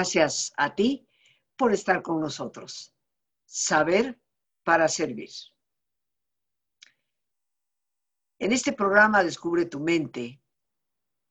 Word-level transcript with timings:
Gracias 0.00 0.54
a 0.56 0.74
ti 0.74 1.06
por 1.58 1.74
estar 1.74 2.00
con 2.00 2.22
nosotros. 2.22 2.94
Saber 3.44 4.18
para 4.64 4.88
servir. 4.88 5.28
En 8.38 8.50
este 8.52 8.72
programa 8.72 9.22
Descubre 9.22 9.66
tu 9.66 9.78
mente, 9.78 10.40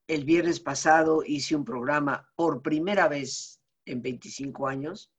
el 0.06 0.24
viernes 0.24 0.60
pasado 0.60 1.24
hice 1.26 1.56
un 1.56 1.64
programa 1.64 2.30
por 2.36 2.62
primera 2.62 3.08
vez 3.08 3.60
en 3.86 4.02
25 4.02 4.68
años 4.68 5.12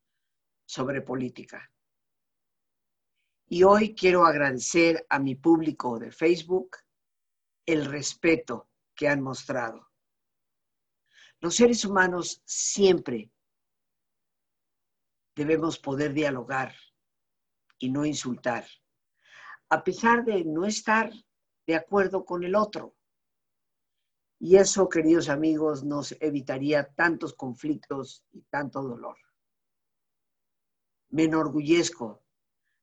sobre 0.66 1.02
política. 1.02 1.70
Y 3.50 3.64
hoy 3.64 3.94
quiero 3.94 4.26
agradecer 4.26 5.06
a 5.10 5.20
mi 5.20 5.36
público 5.36 6.00
de 6.00 6.14
Facebook 6.14 6.78
el 7.66 7.84
respeto 7.84 8.70
que 8.96 9.10
han 9.10 9.22
mostrado. 9.22 9.92
Los 11.42 11.56
seres 11.56 11.84
humanos 11.84 12.42
siempre 12.46 13.30
debemos 15.36 15.80
poder 15.80 16.14
dialogar 16.14 16.74
y 17.78 17.90
no 17.90 18.06
insultar, 18.06 18.66
a 19.70 19.84
pesar 19.84 20.24
de 20.26 20.44
no 20.46 20.66
estar 20.66 21.12
de 21.66 21.76
acuerdo 21.76 22.26
con 22.26 22.44
el 22.44 22.56
otro. 22.56 22.96
Y 24.40 24.58
eso, 24.58 24.90
queridos 24.90 25.30
amigos, 25.30 25.84
nos 25.84 26.16
evitaría 26.20 26.92
tantos 26.94 27.34
conflictos 27.34 28.26
y 28.32 28.42
tanto 28.50 28.82
dolor. 28.82 29.18
Me 31.10 31.26
enorgullezco 31.26 32.24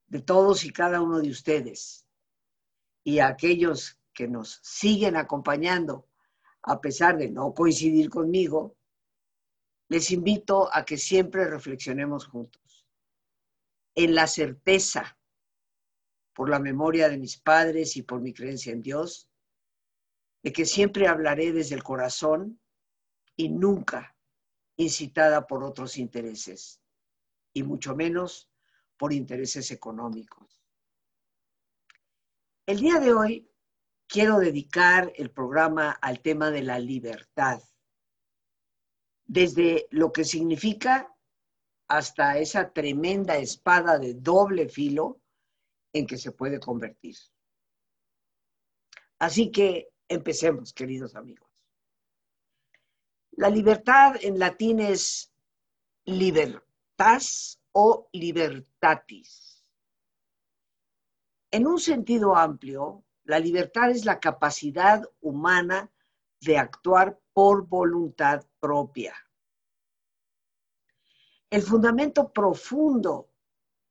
de 0.06 0.22
todos 0.22 0.64
y 0.64 0.70
cada 0.70 1.00
uno 1.00 1.20
de 1.20 1.30
ustedes 1.30 2.06
y 3.04 3.18
a 3.18 3.28
aquellos 3.28 3.98
que 4.12 4.28
nos 4.28 4.60
siguen 4.62 5.16
acompañando, 5.16 6.08
a 6.62 6.80
pesar 6.80 7.16
de 7.18 7.30
no 7.30 7.54
coincidir 7.54 8.10
conmigo, 8.10 8.77
les 9.88 10.10
invito 10.10 10.68
a 10.72 10.84
que 10.84 10.96
siempre 10.96 11.44
reflexionemos 11.44 12.26
juntos 12.26 12.86
en 13.94 14.14
la 14.14 14.26
certeza, 14.26 15.18
por 16.32 16.48
la 16.48 16.60
memoria 16.60 17.08
de 17.08 17.18
mis 17.18 17.36
padres 17.36 17.96
y 17.96 18.02
por 18.02 18.20
mi 18.20 18.32
creencia 18.32 18.72
en 18.72 18.80
Dios, 18.80 19.28
de 20.44 20.52
que 20.52 20.66
siempre 20.66 21.08
hablaré 21.08 21.52
desde 21.52 21.74
el 21.74 21.82
corazón 21.82 22.60
y 23.34 23.48
nunca 23.48 24.16
incitada 24.76 25.48
por 25.48 25.64
otros 25.64 25.98
intereses, 25.98 26.80
y 27.52 27.64
mucho 27.64 27.96
menos 27.96 28.48
por 28.96 29.12
intereses 29.12 29.72
económicos. 29.72 30.62
El 32.66 32.78
día 32.78 33.00
de 33.00 33.12
hoy 33.12 33.50
quiero 34.06 34.38
dedicar 34.38 35.12
el 35.16 35.32
programa 35.32 35.90
al 35.90 36.20
tema 36.20 36.52
de 36.52 36.62
la 36.62 36.78
libertad, 36.78 37.60
desde 39.28 39.86
lo 39.90 40.10
que 40.10 40.24
significa 40.24 41.14
hasta 41.86 42.38
esa 42.38 42.72
tremenda 42.72 43.36
espada 43.36 43.98
de 43.98 44.14
doble 44.14 44.68
filo 44.68 45.20
en 45.92 46.06
que 46.06 46.18
se 46.18 46.32
puede 46.32 46.58
convertir. 46.58 47.16
Así 49.18 49.50
que 49.50 49.90
empecemos, 50.08 50.72
queridos 50.72 51.14
amigos. 51.14 51.48
La 53.32 53.50
libertad 53.50 54.16
en 54.20 54.38
latín 54.38 54.80
es 54.80 55.30
libertas 56.04 57.60
o 57.72 58.08
libertatis. 58.12 59.62
En 61.50 61.66
un 61.66 61.78
sentido 61.78 62.34
amplio, 62.34 63.04
la 63.24 63.38
libertad 63.38 63.90
es 63.90 64.04
la 64.04 64.20
capacidad 64.20 65.02
humana 65.20 65.90
de 66.40 66.58
actuar 66.58 67.18
por 67.32 67.66
voluntad 67.66 68.44
propia 68.60 69.14
el 71.50 71.62
fundamento 71.62 72.32
profundo 72.32 73.30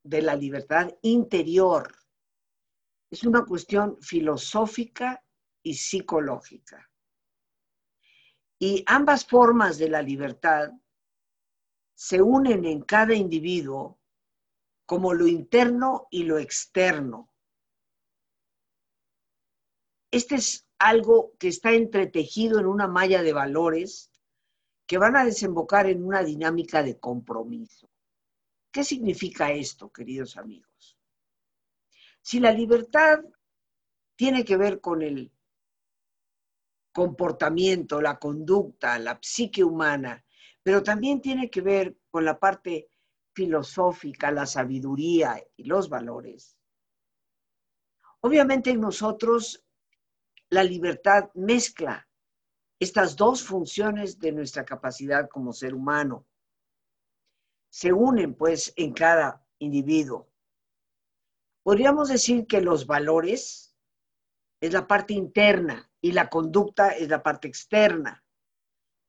de 0.03 0.21
la 0.21 0.35
libertad 0.35 0.89
interior 1.01 1.93
es 3.09 3.23
una 3.23 3.43
cuestión 3.45 3.97
filosófica 4.01 5.23
y 5.63 5.73
psicológica. 5.73 6.89
Y 8.59 8.83
ambas 8.85 9.25
formas 9.25 9.77
de 9.77 9.89
la 9.89 10.01
libertad 10.01 10.71
se 11.95 12.21
unen 12.21 12.65
en 12.65 12.81
cada 12.81 13.13
individuo 13.13 13.99
como 14.85 15.13
lo 15.13 15.27
interno 15.27 16.07
y 16.11 16.23
lo 16.23 16.37
externo. 16.37 17.31
Este 20.11 20.35
es 20.35 20.67
algo 20.79 21.33
que 21.39 21.47
está 21.47 21.71
entretejido 21.71 22.59
en 22.59 22.67
una 22.67 22.87
malla 22.87 23.21
de 23.23 23.33
valores 23.33 24.11
que 24.87 24.97
van 24.97 25.17
a 25.17 25.25
desembocar 25.25 25.85
en 25.87 26.03
una 26.03 26.23
dinámica 26.23 26.81
de 26.81 26.97
compromiso. 26.97 27.89
¿Qué 28.71 28.85
significa 28.85 29.51
esto, 29.51 29.91
queridos 29.91 30.37
amigos? 30.37 30.97
Si 32.21 32.39
la 32.39 32.51
libertad 32.51 33.19
tiene 34.15 34.45
que 34.45 34.55
ver 34.55 34.79
con 34.79 35.01
el 35.01 35.31
comportamiento, 36.93 38.01
la 38.01 38.17
conducta, 38.17 38.97
la 38.97 39.19
psique 39.21 39.63
humana, 39.63 40.25
pero 40.63 40.81
también 40.81 41.21
tiene 41.21 41.49
que 41.49 41.61
ver 41.61 41.97
con 42.09 42.25
la 42.25 42.39
parte 42.39 42.89
filosófica, 43.33 44.31
la 44.31 44.45
sabiduría 44.45 45.41
y 45.55 45.65
los 45.65 45.89
valores. 45.89 46.57
Obviamente 48.21 48.71
en 48.71 48.81
nosotros 48.81 49.63
la 50.49 50.63
libertad 50.63 51.29
mezcla 51.35 52.06
estas 52.79 53.15
dos 53.15 53.43
funciones 53.43 54.19
de 54.19 54.31
nuestra 54.31 54.65
capacidad 54.65 55.27
como 55.29 55.53
ser 55.53 55.73
humano. 55.73 56.25
Se 57.69 57.91
unen 57.91 58.35
pues 58.35 58.73
en 58.75 58.93
cada 58.93 59.45
individuo. 59.59 60.27
Podríamos 61.63 62.09
decir 62.09 62.47
que 62.47 62.61
los 62.61 62.85
valores 62.85 63.75
es 64.61 64.73
la 64.73 64.87
parte 64.87 65.13
interna 65.13 65.89
y 66.01 66.11
la 66.11 66.29
conducta 66.29 66.89
es 66.89 67.09
la 67.09 67.21
parte 67.21 67.47
externa. 67.47 68.23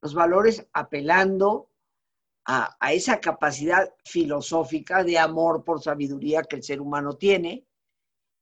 Los 0.02 0.14
valores 0.14 0.66
apelando 0.72 1.70
a, 2.44 2.76
esa 2.92 3.20
capacidad 3.20 3.94
filosófica 4.04 5.04
de 5.04 5.18
amor 5.18 5.64
por 5.64 5.82
sabiduría 5.82 6.42
que 6.42 6.56
el 6.56 6.62
ser 6.62 6.80
humano 6.80 7.14
tiene 7.14 7.66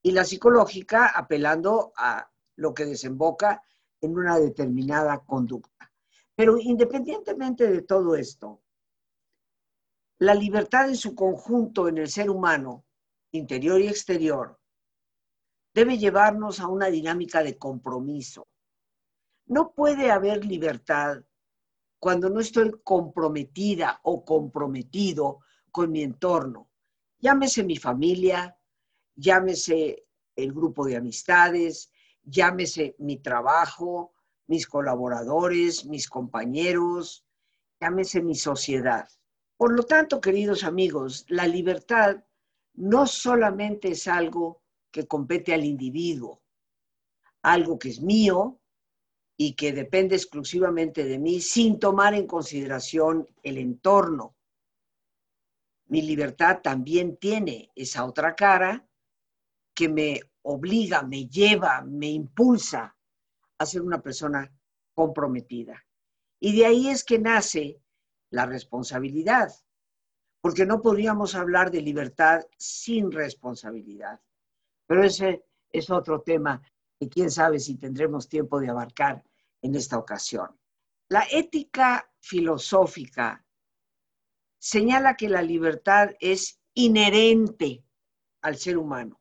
y 0.01 0.13
la 0.13 0.25
psicológica 0.25 1.09
apelando 1.09 1.93
a 1.97 2.31
lo 2.55 2.73
que 2.73 2.85
desemboca 2.85 3.63
en 4.07 4.17
una 4.17 4.39
determinada 4.39 5.19
conducta. 5.25 5.93
Pero 6.35 6.59
independientemente 6.59 7.71
de 7.71 7.83
todo 7.83 8.17
esto, 8.17 8.63
la 10.19 10.35
libertad 10.35 10.89
en 10.89 10.97
su 10.97 11.15
conjunto 11.15 11.89
en 11.89 11.99
el 11.99 12.09
ser 12.09 12.31
humano, 12.31 12.87
interior 13.33 13.81
y 13.81 13.89
exterior, 13.89 14.59
debe 15.75 15.99
llevarnos 15.99 16.59
a 16.61 16.69
una 16.69 16.87
dinámica 16.87 17.43
de 17.43 17.59
compromiso. 17.59 18.49
No 19.47 19.73
puede 19.73 20.11
haber 20.11 20.45
libertad 20.45 21.23
cuando 21.99 22.31
no 22.31 22.41
estoy 22.41 22.73
comprometida 22.83 24.01
o 24.03 24.25
comprometido 24.25 25.41
con 25.71 25.93
mi 25.93 26.03
entorno. 26.03 26.71
Llámese 27.19 27.63
mi 27.63 27.77
familia, 27.77 28.59
llámese 29.15 30.07
el 30.35 30.53
grupo 30.53 30.87
de 30.87 30.97
amistades, 30.97 31.91
llámese 32.27 32.97
mi 32.99 33.17
trabajo, 33.19 34.13
mis 34.47 34.67
colaboradores, 34.67 35.87
mis 35.87 36.09
compañeros, 36.09 37.25
llámese 37.81 38.21
mi 38.23 38.35
sociedad. 38.35 39.09
Por 39.57 39.73
lo 39.73 39.85
tanto, 39.85 40.21
queridos 40.21 40.65
amigos, 40.65 41.25
la 41.29 41.47
libertad 41.47 42.25
no 42.75 43.07
solamente 43.07 43.89
es 43.89 44.07
algo 44.07 44.63
que 44.91 45.07
compete 45.07 45.55
al 45.55 45.65
individuo, 45.65 46.43
algo 47.43 47.79
que 47.79 47.89
es 47.89 48.01
mío 48.01 48.61
y 49.37 49.55
que 49.55 49.73
depende 49.73 50.17
exclusivamente 50.17 51.05
de 51.05 51.19
mí 51.19 51.41
sin 51.41 51.79
tomar 51.79 52.15
en 52.15 52.27
consideración 52.27 53.29
el 53.43 53.59
entorno. 53.59 54.37
Mi 55.87 56.03
libertad 56.03 56.61
también 56.63 57.17
tiene 57.17 57.71
esa 57.75 58.05
otra 58.05 58.35
cara 58.35 58.87
que 59.75 59.89
me 59.89 60.21
obliga, 60.47 61.03
me 61.03 61.27
lleva, 61.27 61.83
me 61.83 62.09
impulsa 62.09 62.97
a 63.59 63.67
ser 63.67 63.83
una 63.83 64.01
persona 64.01 64.51
comprometida. 64.95 65.85
Y 66.41 66.57
de 66.57 66.67
ahí 66.67 66.89
es 66.89 67.05
que 67.05 67.19
nace 67.19 67.81
la 68.31 68.47
responsabilidad, 68.47 69.53
porque 70.41 70.65
no 70.65 70.81
podríamos 70.83 71.35
hablar 71.35 71.71
de 71.71 71.81
libertad 71.81 72.43
sin 72.57 73.11
responsabilidad. 73.11 74.21
Pero 74.87 75.03
ese 75.03 75.45
es 75.71 75.91
otro 75.91 76.21
tema 76.21 76.63
que 76.99 77.09
quién 77.09 77.31
sabe 77.31 77.59
si 77.59 77.77
tendremos 77.77 78.29
tiempo 78.29 78.61
de 78.61 78.71
abarcar 78.71 79.25
en 79.63 79.75
esta 79.75 79.99
ocasión. 79.99 80.57
La 81.09 81.27
ética 81.31 82.09
filosófica 82.21 83.45
señala 84.59 85.17
que 85.17 85.29
la 85.29 85.43
libertad 85.43 86.11
es 86.21 86.61
inherente 86.75 87.85
al 88.43 88.57
ser 88.57 88.79
humano 88.79 89.21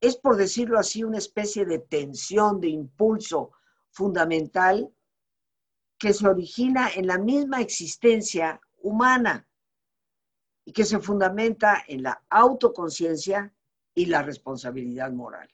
es, 0.00 0.16
por 0.16 0.36
decirlo 0.36 0.78
así, 0.78 1.04
una 1.04 1.18
especie 1.18 1.64
de 1.64 1.78
tensión, 1.78 2.60
de 2.60 2.68
impulso 2.68 3.52
fundamental 3.90 4.92
que 5.98 6.14
se 6.14 6.26
origina 6.26 6.88
en 6.94 7.06
la 7.06 7.18
misma 7.18 7.60
existencia 7.60 8.60
humana 8.78 9.46
y 10.64 10.72
que 10.72 10.84
se 10.84 10.98
fundamenta 10.98 11.84
en 11.86 12.02
la 12.04 12.24
autoconciencia 12.30 13.52
y 13.94 14.06
la 14.06 14.22
responsabilidad 14.22 15.12
moral. 15.12 15.48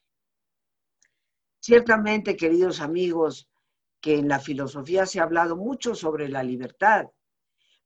Ciertamente, 1.58 2.36
queridos 2.36 2.80
amigos, 2.80 3.48
que 4.00 4.18
en 4.18 4.28
la 4.28 4.38
filosofía 4.38 5.04
se 5.06 5.18
ha 5.18 5.24
hablado 5.24 5.56
mucho 5.56 5.96
sobre 5.96 6.28
la 6.28 6.44
libertad, 6.44 7.10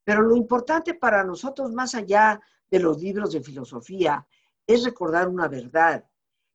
pero 0.05 0.21
lo 0.21 0.37
importante 0.37 0.93
para 0.93 1.25
nosotros, 1.25 1.73
más 1.73 1.95
allá 1.95 2.41
de 2.71 2.81
los 2.81 3.01
libros 3.01 3.33
de 3.33 3.41
filosofía, 3.41 4.27
es 4.67 4.85
recordar 4.85 5.29
una 5.29 5.49
verdad. 5.49 6.05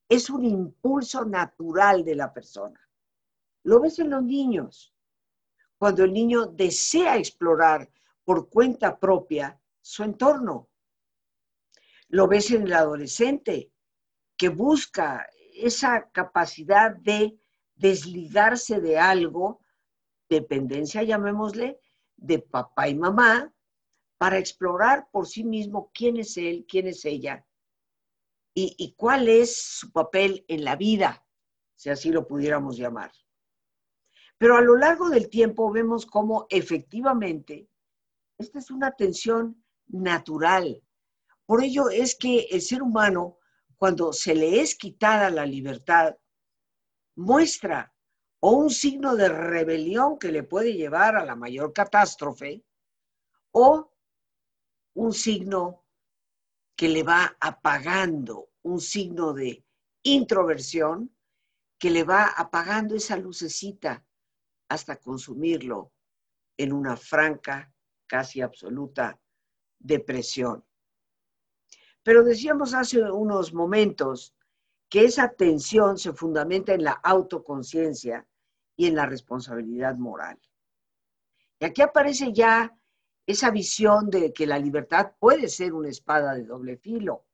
Es 0.07 0.29
un 0.29 0.45
impulso 0.45 1.25
natural 1.25 2.05
de 2.05 2.15
la 2.15 2.31
persona. 2.31 2.79
Lo 3.63 3.79
ves 3.79 3.97
en 3.99 4.11
los 4.11 4.23
niños. 4.23 4.93
Cuando 5.77 6.03
el 6.03 6.13
niño 6.13 6.45
desea 6.45 7.17
explorar 7.17 7.89
por 8.23 8.49
cuenta 8.49 8.99
propia 8.99 9.59
su 9.81 10.03
entorno. 10.03 10.69
Lo 12.09 12.27
ves 12.27 12.51
en 12.51 12.63
el 12.63 12.73
adolescente 12.73 13.71
que 14.37 14.49
busca 14.49 15.27
esa 15.55 16.09
capacidad 16.11 16.95
de 16.95 17.39
desligarse 17.75 18.79
de 18.79 18.97
algo, 18.99 19.61
dependencia 20.29 21.03
llamémosle, 21.03 21.79
de 22.15 22.39
papá 22.39 22.87
y 22.87 22.95
mamá, 22.95 23.53
para 24.17 24.37
explorar 24.37 25.09
por 25.11 25.27
sí 25.27 25.43
mismo 25.43 25.91
quién 25.93 26.17
es 26.17 26.37
él, 26.37 26.65
quién 26.67 26.87
es 26.87 27.03
ella 27.05 27.45
y, 28.57 28.95
cuál 28.95 29.27
es 29.27 29.57
su 29.57 29.91
papel 29.91 30.45
en 30.47 30.63
la 30.63 30.77
vida, 30.77 31.25
si 31.75 31.89
así 31.89 32.09
lo 32.09 32.25
pudiéramos 32.25 32.77
llamar. 32.77 33.11
Pero 34.37 34.55
a 34.55 34.61
lo 34.61 34.77
largo 34.77 35.09
del 35.09 35.29
tiempo 35.29 35.71
vemos 35.71 36.05
cómo 36.05 36.47
efectivamente 36.49 37.69
esta 38.37 38.59
es 38.59 38.71
una 38.71 38.91
tensión 38.91 39.63
natural. 39.87 40.81
Por 41.45 41.63
ello 41.63 41.89
es 41.89 42.15
que 42.15 42.47
el 42.51 42.61
ser 42.61 42.81
humano, 42.81 43.39
cuando 43.75 44.13
se 44.13 44.33
le 44.33 44.61
es 44.61 44.75
quitada 44.75 45.29
la 45.29 45.45
libertad, 45.45 46.15
muestra 47.15 47.93
o 48.39 48.51
un 48.51 48.69
signo 48.69 49.15
de 49.15 49.29
rebelión 49.29 50.17
que 50.17 50.31
le 50.31 50.43
puede 50.43 50.73
llevar 50.73 51.15
a 51.17 51.25
la 51.25 51.35
mayor 51.35 51.73
catástrofe, 51.73 52.63
o 53.51 53.91
un 54.93 55.13
signo 55.13 55.84
que 56.75 56.89
le 56.89 57.03
va 57.03 57.35
apagando, 57.39 58.49
un 58.63 58.79
signo 58.79 59.33
de 59.33 59.63
introversión 60.03 61.15
que 61.77 61.89
le 61.89 62.03
va 62.03 62.25
apagando 62.25 62.95
esa 62.95 63.17
lucecita 63.17 64.03
hasta 64.69 64.97
consumirlo 64.97 65.93
en 66.57 66.73
una 66.73 66.97
franca, 66.97 67.71
casi 68.07 68.41
absoluta 68.41 69.19
depresión. 69.79 70.63
Pero 72.03 72.23
decíamos 72.23 72.73
hace 72.73 73.01
unos 73.01 73.53
momentos 73.53 74.35
que 74.89 75.05
esa 75.05 75.33
tensión 75.33 75.97
se 75.97 76.13
fundamenta 76.13 76.73
en 76.73 76.83
la 76.83 76.91
autoconciencia 76.91 78.27
y 78.75 78.87
en 78.87 78.95
la 78.95 79.05
responsabilidad 79.05 79.95
moral. 79.95 80.39
Y 81.59 81.65
aquí 81.65 81.81
aparece 81.81 82.31
ya 82.31 82.77
esa 83.27 83.49
visión 83.49 84.09
de 84.09 84.31
que 84.33 84.45
la 84.45 84.59
libertad 84.59 85.13
puede 85.19 85.47
ser 85.49 85.73
una 85.73 85.89
espada 85.89 86.33
de 86.35 86.43
doble 86.43 86.77
filo. 86.77 87.25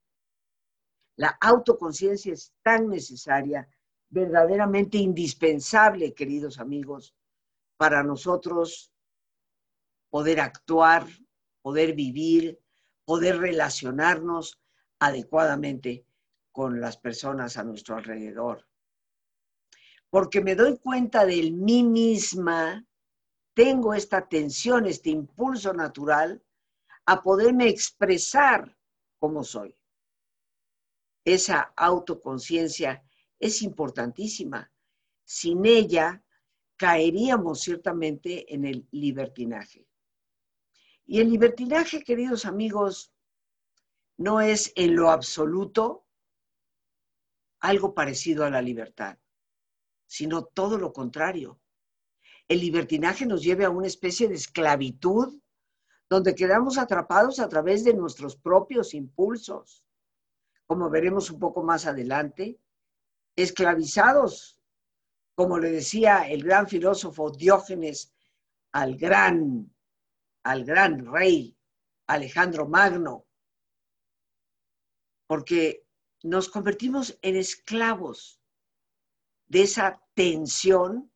La 1.18 1.38
autoconciencia 1.42 2.34
es 2.34 2.54
tan 2.62 2.88
necesaria, 2.88 3.68
verdaderamente 4.10 4.98
indispensable, 4.98 6.14
queridos 6.14 6.60
amigos, 6.60 7.16
para 7.78 8.04
nosotros 8.04 8.94
poder 10.10 10.40
actuar, 10.40 11.08
poder 11.62 11.94
vivir, 11.94 12.60
poder 13.06 13.40
relacionarnos 13.40 14.60
adecuadamente 15.00 16.06
con 16.52 16.80
las 16.80 16.98
personas 16.98 17.58
a 17.58 17.64
nuestro 17.64 17.96
alrededor. 17.96 18.68
Porque 20.10 20.42
me 20.42 20.56
doy 20.56 20.78
cuenta 20.78 21.26
de 21.26 21.52
mí 21.52 21.84
misma, 21.84 22.86
tengo 23.54 23.94
esta 23.94 24.28
tensión, 24.28 24.86
este 24.86 25.10
impulso 25.10 25.74
natural 25.74 26.44
a 27.06 27.22
poderme 27.22 27.68
expresar 27.68 28.78
como 29.20 29.44
soy. 29.44 29.76
Esa 31.24 31.74
autoconciencia 31.76 33.04
es 33.40 33.62
importantísima. 33.62 34.72
Sin 35.24 35.66
ella, 35.66 36.24
caeríamos 36.76 37.62
ciertamente 37.62 38.54
en 38.54 38.66
el 38.66 38.88
libertinaje. 38.92 39.88
Y 41.06 41.20
el 41.20 41.30
libertinaje, 41.30 42.04
queridos 42.04 42.46
amigos, 42.46 43.14
no 44.18 44.42
es 44.42 44.72
en 44.76 44.96
lo 44.96 45.12
absoluto 45.12 46.08
algo 47.60 47.94
parecido 47.94 48.44
a 48.46 48.50
la 48.50 48.62
libertad, 48.62 49.20
sino 50.08 50.46
todo 50.46 50.78
lo 50.80 50.92
contrario. 50.92 51.61
El 52.52 52.60
libertinaje 52.60 53.26
nos 53.26 53.42
lleva 53.42 53.68
a 53.68 53.70
una 53.70 53.88
especie 53.88 54.28
de 54.28 54.36
esclavitud 54.36 55.40
donde 56.10 56.36
quedamos 56.36 56.78
atrapados 56.78 57.40
a 57.40 57.48
través 57.48 57.86
de 57.86 57.94
nuestros 57.94 58.36
propios 58.36 58.94
impulsos, 58.94 59.86
como 60.68 60.90
veremos 60.90 61.32
un 61.32 61.40
poco 61.40 61.64
más 61.64 61.86
adelante, 61.86 62.60
esclavizados 63.38 64.60
como 65.34 65.60
le 65.60 65.72
decía 65.72 66.30
el 66.30 66.44
gran 66.44 66.68
filósofo 66.68 67.32
Diógenes 67.32 68.14
al 68.74 68.98
gran, 68.98 69.74
al 70.44 70.66
gran 70.66 71.06
rey 71.06 71.58
Alejandro 72.08 72.68
Magno, 72.68 73.28
porque 75.26 75.88
nos 76.22 76.50
convertimos 76.50 77.18
en 77.22 77.38
esclavos 77.38 78.42
de 79.48 79.62
esa 79.62 80.04
tensión 80.16 81.11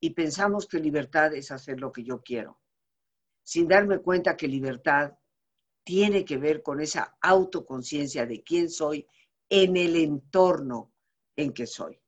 y 0.00 0.10
pensamos 0.10 0.66
que 0.66 0.78
libertad 0.78 1.34
es 1.34 1.50
hacer 1.50 1.80
lo 1.80 1.92
que 1.92 2.04
yo 2.04 2.22
quiero, 2.22 2.60
sin 3.42 3.68
darme 3.68 3.98
cuenta 3.98 4.36
que 4.36 4.48
libertad 4.48 5.12
tiene 5.84 6.24
que 6.24 6.36
ver 6.36 6.62
con 6.62 6.80
esa 6.80 7.16
autoconciencia 7.20 8.26
de 8.26 8.42
quién 8.42 8.68
soy 8.68 9.06
en 9.48 9.76
el 9.76 9.96
entorno 9.96 10.92
en 11.36 11.52
que 11.52 11.66
soy 11.66 12.00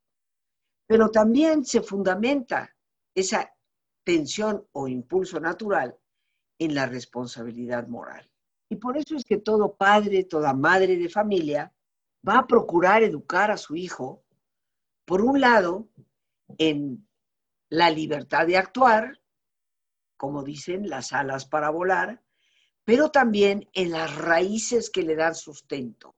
pero 0.90 1.08
también 1.08 1.64
se 1.64 1.82
fundamenta 1.82 2.74
esa 3.14 3.54
tensión 4.02 4.66
o 4.72 4.88
impulso 4.88 5.38
natural 5.38 5.96
en 6.58 6.74
la 6.74 6.86
responsabilidad 6.86 7.86
moral. 7.86 8.28
Y 8.68 8.74
por 8.74 8.96
eso 8.96 9.14
es 9.14 9.24
que 9.24 9.36
todo 9.36 9.76
padre, 9.76 10.24
toda 10.24 10.52
madre 10.52 10.96
de 10.96 11.08
familia 11.08 11.72
va 12.28 12.40
a 12.40 12.46
procurar 12.48 13.04
educar 13.04 13.52
a 13.52 13.56
su 13.56 13.76
hijo, 13.76 14.24
por 15.04 15.22
un 15.22 15.40
lado, 15.40 15.86
en 16.58 17.06
la 17.70 17.90
libertad 17.90 18.46
de 18.46 18.58
actuar, 18.58 19.22
como 20.16 20.42
dicen, 20.42 20.90
las 20.90 21.12
alas 21.12 21.46
para 21.46 21.70
volar, 21.70 22.22
pero 22.84 23.10
también 23.10 23.70
en 23.72 23.92
las 23.92 24.14
raíces 24.16 24.90
que 24.90 25.02
le 25.02 25.14
dan 25.14 25.34
sustento. 25.34 26.16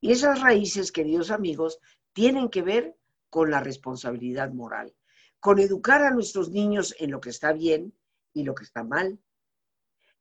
Y 0.00 0.12
esas 0.12 0.40
raíces, 0.40 0.92
queridos 0.92 1.30
amigos, 1.30 1.80
tienen 2.12 2.50
que 2.50 2.62
ver 2.62 2.96
con 3.30 3.50
la 3.50 3.60
responsabilidad 3.60 4.52
moral, 4.52 4.94
con 5.40 5.58
educar 5.58 6.02
a 6.02 6.10
nuestros 6.10 6.50
niños 6.50 6.94
en 6.98 7.10
lo 7.10 7.20
que 7.20 7.30
está 7.30 7.52
bien 7.52 7.98
y 8.32 8.44
lo 8.44 8.54
que 8.54 8.64
está 8.64 8.84
mal, 8.84 9.18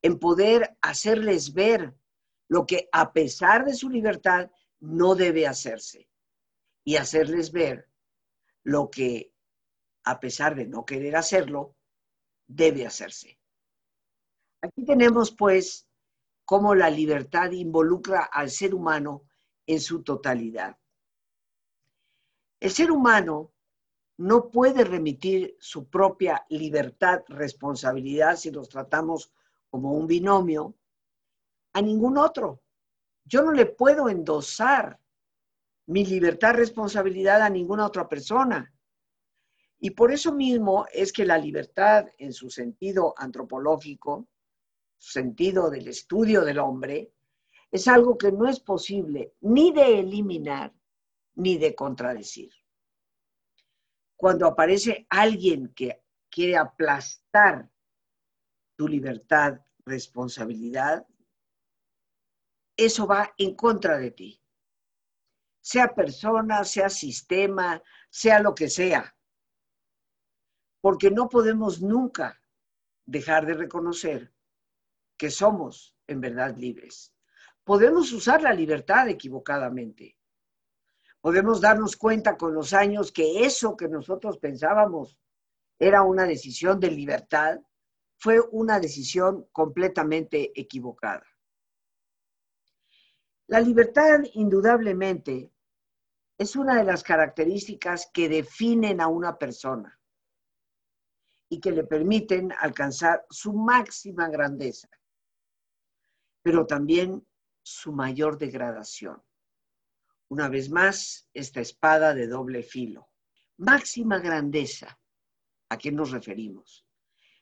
en 0.01 0.17
poder 0.17 0.77
hacerles 0.81 1.53
ver 1.53 1.93
lo 2.47 2.65
que 2.65 2.87
a 2.91 3.11
pesar 3.11 3.65
de 3.65 3.73
su 3.73 3.89
libertad 3.89 4.49
no 4.79 5.15
debe 5.15 5.47
hacerse 5.47 6.09
y 6.83 6.95
hacerles 6.95 7.51
ver 7.51 7.89
lo 8.63 8.89
que 8.89 9.34
a 10.05 10.19
pesar 10.19 10.55
de 10.55 10.67
no 10.67 10.85
querer 10.85 11.15
hacerlo, 11.15 11.75
debe 12.47 12.85
hacerse. 12.85 13.39
Aquí 14.61 14.85
tenemos 14.85 15.31
pues 15.31 15.87
cómo 16.45 16.75
la 16.75 16.89
libertad 16.89 17.51
involucra 17.51 18.23
al 18.23 18.49
ser 18.49 18.73
humano 18.73 19.23
en 19.65 19.81
su 19.81 20.03
totalidad. 20.03 20.77
El 22.59 22.71
ser 22.71 22.91
humano 22.91 23.51
no 24.17 24.49
puede 24.49 24.83
remitir 24.83 25.57
su 25.59 25.89
propia 25.89 26.45
libertad, 26.49 27.23
responsabilidad, 27.27 28.37
si 28.37 28.51
los 28.51 28.69
tratamos 28.69 29.31
como 29.69 29.93
un 29.93 30.07
binomio, 30.07 30.75
a 31.73 31.81
ningún 31.81 32.17
otro. 32.17 32.61
Yo 33.25 33.41
no 33.43 33.51
le 33.51 33.65
puedo 33.65 34.07
endosar 34.07 34.99
mi 35.87 36.05
libertad, 36.05 36.53
responsabilidad 36.53 37.41
a 37.41 37.49
ninguna 37.49 37.85
otra 37.85 38.07
persona. 38.07 38.73
Y 39.79 39.91
por 39.91 40.11
eso 40.11 40.33
mismo 40.33 40.85
es 40.91 41.11
que 41.11 41.25
la 41.25 41.37
libertad 41.37 42.05
en 42.17 42.33
su 42.33 42.49
sentido 42.49 43.13
antropológico, 43.17 44.27
sentido 44.97 45.69
del 45.69 45.87
estudio 45.87 46.41
del 46.41 46.59
hombre, 46.59 47.11
es 47.71 47.87
algo 47.87 48.17
que 48.17 48.31
no 48.31 48.47
es 48.47 48.59
posible 48.59 49.33
ni 49.41 49.71
de 49.71 49.99
eliminar 49.99 50.73
ni 51.35 51.57
de 51.57 51.75
contradecir. 51.75 52.51
Cuando 54.15 54.47
aparece 54.47 55.05
alguien 55.09 55.73
que 55.73 56.01
quiere 56.29 56.57
aplastar 56.57 57.69
tu 58.77 58.87
libertad, 58.87 59.59
responsabilidad, 59.85 61.05
eso 62.77 63.07
va 63.07 63.33
en 63.37 63.55
contra 63.55 63.97
de 63.97 64.11
ti. 64.11 64.41
Sea 65.61 65.93
persona, 65.93 66.63
sea 66.63 66.89
sistema, 66.89 67.81
sea 68.09 68.39
lo 68.39 68.53
que 68.53 68.69
sea. 68.69 69.14
Porque 70.85 71.09
no 71.09 71.29
podemos 71.29 71.81
nunca 71.81 72.39
dejar 73.07 73.47
de 73.47 73.55
reconocer 73.55 74.31
que 75.17 75.31
somos 75.31 75.95
en 76.05 76.21
verdad 76.21 76.55
libres. 76.55 77.11
Podemos 77.63 78.13
usar 78.13 78.43
la 78.43 78.53
libertad 78.53 79.09
equivocadamente. 79.09 80.15
Podemos 81.19 81.59
darnos 81.59 81.95
cuenta 81.95 82.37
con 82.37 82.53
los 82.53 82.71
años 82.71 83.11
que 83.11 83.43
eso 83.43 83.75
que 83.75 83.87
nosotros 83.87 84.37
pensábamos 84.37 85.17
era 85.79 86.03
una 86.03 86.25
decisión 86.27 86.79
de 86.79 86.91
libertad, 86.91 87.59
fue 88.17 88.39
una 88.51 88.79
decisión 88.79 89.47
completamente 89.51 90.51
equivocada. 90.53 91.25
La 93.47 93.59
libertad, 93.59 94.19
indudablemente, 94.33 95.51
es 96.37 96.55
una 96.55 96.75
de 96.75 96.83
las 96.83 97.01
características 97.01 98.07
que 98.13 98.29
definen 98.29 99.01
a 99.01 99.07
una 99.07 99.39
persona 99.39 99.99
y 101.49 101.59
que 101.59 101.71
le 101.71 101.83
permiten 101.83 102.51
alcanzar 102.59 103.25
su 103.29 103.53
máxima 103.53 104.29
grandeza, 104.29 104.89
pero 106.41 106.65
también 106.65 107.25
su 107.61 107.91
mayor 107.91 108.37
degradación. 108.37 109.21
Una 110.29 110.49
vez 110.49 110.69
más, 110.69 111.29
esta 111.33 111.61
espada 111.61 112.13
de 112.13 112.27
doble 112.27 112.63
filo. 112.63 113.09
Máxima 113.57 114.19
grandeza. 114.19 114.99
¿A 115.69 115.77
qué 115.77 115.91
nos 115.91 116.11
referimos? 116.11 116.85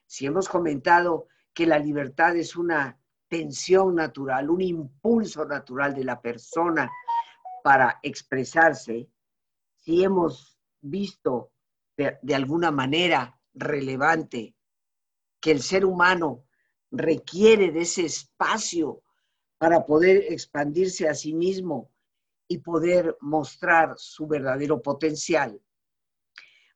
Si 0.05 0.25
hemos 0.25 0.47
comentado 0.47 1.27
que 1.53 1.65
la 1.65 1.79
libertad 1.79 2.35
es 2.35 2.55
una 2.55 2.99
tensión 3.27 3.95
natural, 3.95 4.49
un 4.49 4.61
impulso 4.61 5.45
natural 5.45 5.93
de 5.93 6.03
la 6.03 6.21
persona 6.21 6.89
para 7.63 7.99
expresarse, 8.03 9.09
si 9.75 10.03
hemos 10.03 10.59
visto 10.81 11.51
de, 11.97 12.19
de, 12.21 12.35
alguna 12.35 12.71
manera 12.71 13.39
relevante 13.53 14.55
que 15.39 15.51
el 15.51 15.61
ser 15.61 15.85
humano 15.85 16.45
requiere 16.91 17.71
de 17.71 17.81
ese 17.81 18.05
espacio 18.05 19.03
para 19.57 19.85
poder 19.85 20.31
expandirse 20.31 21.07
a 21.07 21.13
sí 21.13 21.33
mismo 21.33 21.91
y 22.47 22.59
poder 22.59 23.17
mostrar 23.21 23.95
su 23.97 24.27
verdadero 24.27 24.81
potencial, 24.81 25.59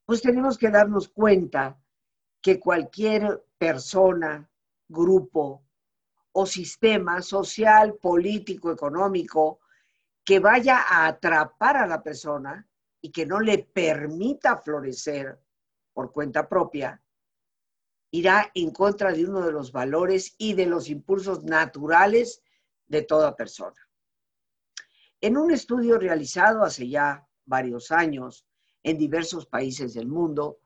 pues 0.05 0.21
tenemos 0.21 0.57
que 0.57 0.69
darnos 0.69 1.09
cuenta 1.09 1.77
que 2.41 2.59
cualquier 2.59 3.45
persona, 3.57 4.49
grupo 4.87 5.65
o 6.31 6.45
sistema 6.45 7.21
social, 7.21 7.95
político, 7.95 8.71
económico, 8.71 9.59
que 10.23 10.39
vaya 10.39 10.81
a 10.87 11.07
atrapar 11.07 11.77
a 11.77 11.87
la 11.87 12.01
persona 12.01 12.67
y 13.01 13.11
que 13.11 13.25
no 13.25 13.39
le 13.39 13.59
permita 13.59 14.57
florecer 14.57 15.39
por 15.97 16.11
cuenta 16.11 16.47
propia, 16.47 17.01
irá 18.11 18.51
en 18.53 18.69
contra 18.69 19.11
de 19.11 19.25
uno 19.25 19.43
de 19.43 19.51
los 19.51 19.71
valores 19.71 20.35
y 20.37 20.53
de 20.53 20.67
los 20.67 20.89
impulsos 20.89 21.43
naturales 21.43 22.43
de 22.85 23.01
toda 23.01 23.35
persona. 23.35 23.89
En 25.21 25.37
un 25.37 25.49
estudio 25.49 25.97
realizado 25.97 26.61
hace 26.61 26.87
ya 26.87 27.27
varios 27.45 27.89
años 27.89 28.45
en 28.83 28.99
diversos 28.99 29.47
países 29.47 29.95
del 29.95 30.07
mundo, 30.07 30.59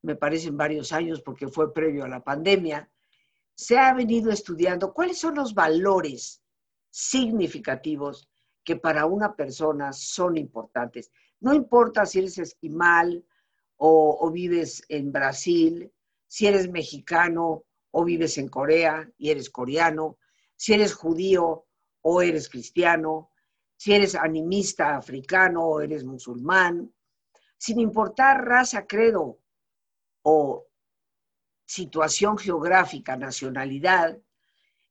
me 0.00 0.16
parecen 0.16 0.56
varios 0.56 0.90
años 0.90 1.20
porque 1.20 1.48
fue 1.48 1.74
previo 1.74 2.06
a 2.06 2.08
la 2.08 2.24
pandemia, 2.24 2.90
se 3.54 3.76
ha 3.76 3.92
venido 3.92 4.30
estudiando 4.30 4.94
cuáles 4.94 5.18
son 5.18 5.34
los 5.34 5.52
valores 5.52 6.42
significativos 6.88 8.26
que 8.64 8.76
para 8.76 9.04
una 9.04 9.36
persona 9.36 9.92
son 9.92 10.38
importantes. 10.38 11.12
No 11.40 11.52
importa 11.52 12.06
si 12.06 12.20
eres 12.20 12.38
esquimal 12.38 13.22
o, 13.78 14.30
vives 14.30 14.82
en 14.88 15.12
Brasil, 15.12 15.92
si 16.26 16.46
eres 16.46 16.68
mexicano 16.70 17.64
o 17.90 18.04
vives 18.04 18.38
en 18.38 18.48
Corea 18.48 19.10
y 19.16 19.30
eres 19.30 19.50
coreano, 19.50 20.18
si 20.56 20.74
eres 20.74 20.94
judío 20.94 21.66
o 22.02 22.22
eres 22.22 22.48
cristiano, 22.48 23.30
si 23.76 23.92
eres 23.92 24.14
animista 24.14 24.96
africano 24.96 25.66
o 25.66 25.80
eres 25.80 26.04
musulmán, 26.04 26.92
sin 27.58 27.80
importar 27.80 28.44
raza, 28.44 28.86
credo 28.86 29.40
o 30.22 30.66
situación 31.66 32.38
geográfica, 32.38 33.16
nacionalidad, 33.16 34.18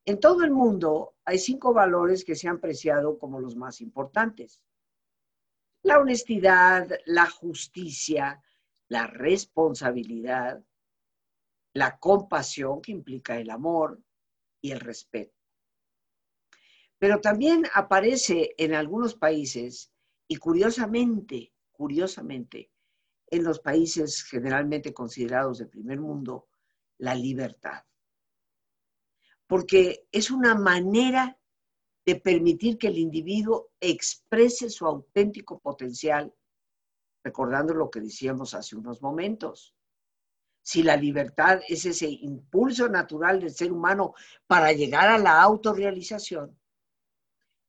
en 0.06 0.20
todo 0.20 0.44
el 0.44 0.52
mundo 0.52 1.16
hay 1.26 1.40
cinco 1.40 1.74
valores 1.74 2.24
que 2.24 2.36
se 2.36 2.48
han 2.48 2.58
apreciado 2.58 3.18
como 3.18 3.40
los 3.40 3.56
más 3.56 3.82
importantes. 3.82 4.62
La 5.82 6.00
honestidad, 6.00 6.88
la 7.06 7.28
justicia, 7.30 8.42
la 8.96 9.08
responsabilidad, 9.08 10.64
la 11.74 12.00
compasión, 12.00 12.82
que 12.82 12.94
implica 12.94 13.38
el 13.38 13.50
amor, 13.50 14.02
y 14.62 14.72
el 14.72 14.80
respeto. 14.80 15.38
Pero 16.98 17.20
también 17.20 17.66
aparece 17.74 18.56
en 18.58 18.74
algunos 18.74 19.14
países, 19.14 19.92
y 20.30 20.38
curiosamente, 20.38 21.52
curiosamente, 21.74 22.72
en 23.28 23.44
los 23.44 23.60
países 23.60 24.24
generalmente 24.24 24.94
considerados 24.94 25.58
de 25.58 25.66
primer 25.66 26.00
mundo, 26.00 26.48
la 26.98 27.16
libertad. 27.16 27.84
Porque 29.46 30.08
es 30.10 30.32
una 30.32 30.56
manera 30.56 31.38
de 32.06 32.16
permitir 32.16 32.78
que 32.78 32.88
el 32.88 32.98
individuo 32.98 33.74
exprese 33.82 34.70
su 34.70 34.86
auténtico 34.86 35.60
potencial, 35.60 36.34
recordando 37.26 37.74
lo 37.74 37.90
que 37.90 38.02
decíamos 38.02 38.54
hace 38.54 38.76
unos 38.76 39.02
momentos. 39.02 39.76
Si 40.62 40.84
la 40.84 40.96
libertad 40.96 41.60
es 41.68 41.84
ese 41.86 42.08
impulso 42.08 42.88
natural 42.88 43.40
del 43.40 43.50
ser 43.50 43.72
humano 43.72 44.14
para 44.46 44.72
llegar 44.72 45.10
a 45.10 45.18
la 45.18 45.42
autorrealización, 45.42 46.56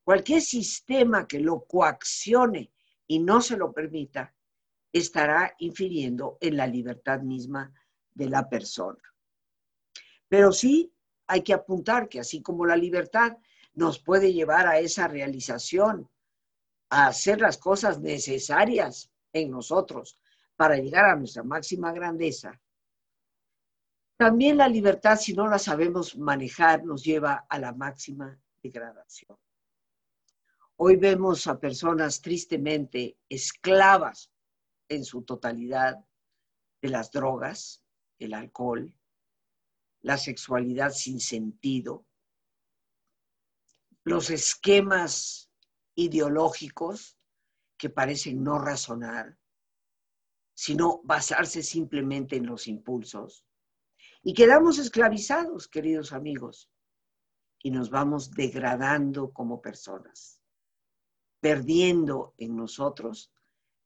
cualquier 0.05 0.43
sistema 0.43 1.27
que 1.27 1.41
lo 1.41 1.65
coaccione 1.65 2.71
y 3.07 3.19
no 3.19 3.41
se 3.41 3.57
lo 3.57 3.73
permita, 3.73 4.35
estará 4.93 5.55
infiriendo 5.59 6.37
en 6.43 6.59
la 6.59 6.67
libertad 6.67 7.21
misma 7.21 7.73
de 8.13 8.29
la 8.29 8.47
persona. 8.51 9.03
Pero 10.29 10.53
sí 10.53 10.93
hay 11.29 11.43
que 11.43 11.55
apuntar 11.55 12.11
que 12.11 12.21
así 12.21 12.43
como 12.43 12.67
la 12.67 12.77
libertad 12.77 13.39
nos 13.73 13.99
puede 13.99 14.35
llevar 14.35 14.67
a 14.67 14.79
esa 14.79 15.09
realización, 15.09 16.11
a 16.91 17.07
hacer 17.07 17.41
las 17.41 17.57
cosas 17.57 18.01
necesarias 18.01 19.11
en 19.41 19.51
nosotros 19.51 20.19
para 20.57 20.77
llegar 20.77 21.05
a 21.07 21.17
nuestra 21.17 21.43
máxima 21.43 21.93
grandeza, 21.93 22.61
también 24.17 24.57
la 24.57 24.69
libertad, 24.69 25.19
si 25.19 25.35
no 25.35 25.47
la 25.47 25.59
sabemos 25.59 26.17
manejar, 26.17 26.85
nos 26.85 27.05
lleva 27.05 27.47
a 27.49 27.59
la 27.59 27.73
máxima 27.73 28.41
degradación. 28.63 29.37
Hoy 30.77 30.97
vemos 30.97 31.47
a 31.47 31.61
personas 31.61 32.23
tristemente 32.23 33.19
esclavas 33.29 34.31
en 34.89 35.05
su 35.05 35.23
totalidad 35.23 36.03
de 36.81 36.89
las 36.89 37.11
drogas, 37.11 37.83
el 38.19 38.33
alcohol, 38.33 38.95
la 40.01 40.17
sexualidad 40.17 40.91
sin 40.93 41.21
sentido, 41.21 42.07
los 44.05 44.31
esquemas 44.31 45.51
ideológicos 45.95 47.16
que 47.77 47.91
parecen 47.91 48.43
no 48.43 48.59
razonar, 48.59 49.39
sino 50.55 51.01
basarse 51.05 51.63
simplemente 51.63 52.37
en 52.37 52.47
los 52.47 52.67
impulsos. 52.67 53.45
Y 54.23 54.35
quedamos 54.35 54.79
esclavizados, 54.79 55.69
queridos 55.69 56.13
amigos, 56.13 56.71
y 57.63 57.71
nos 57.71 57.91
vamos 57.91 58.31
degradando 58.31 59.33
como 59.33 59.61
personas, 59.61 60.41
perdiendo 61.41 62.35
en 62.39 62.57
nosotros 62.57 63.33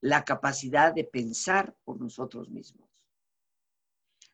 la 0.00 0.25
capacidad 0.25 0.94
de 0.94 1.04
pensar 1.04 1.76
por 1.85 2.00
nosotros 2.00 2.50
mismos. 2.50 2.88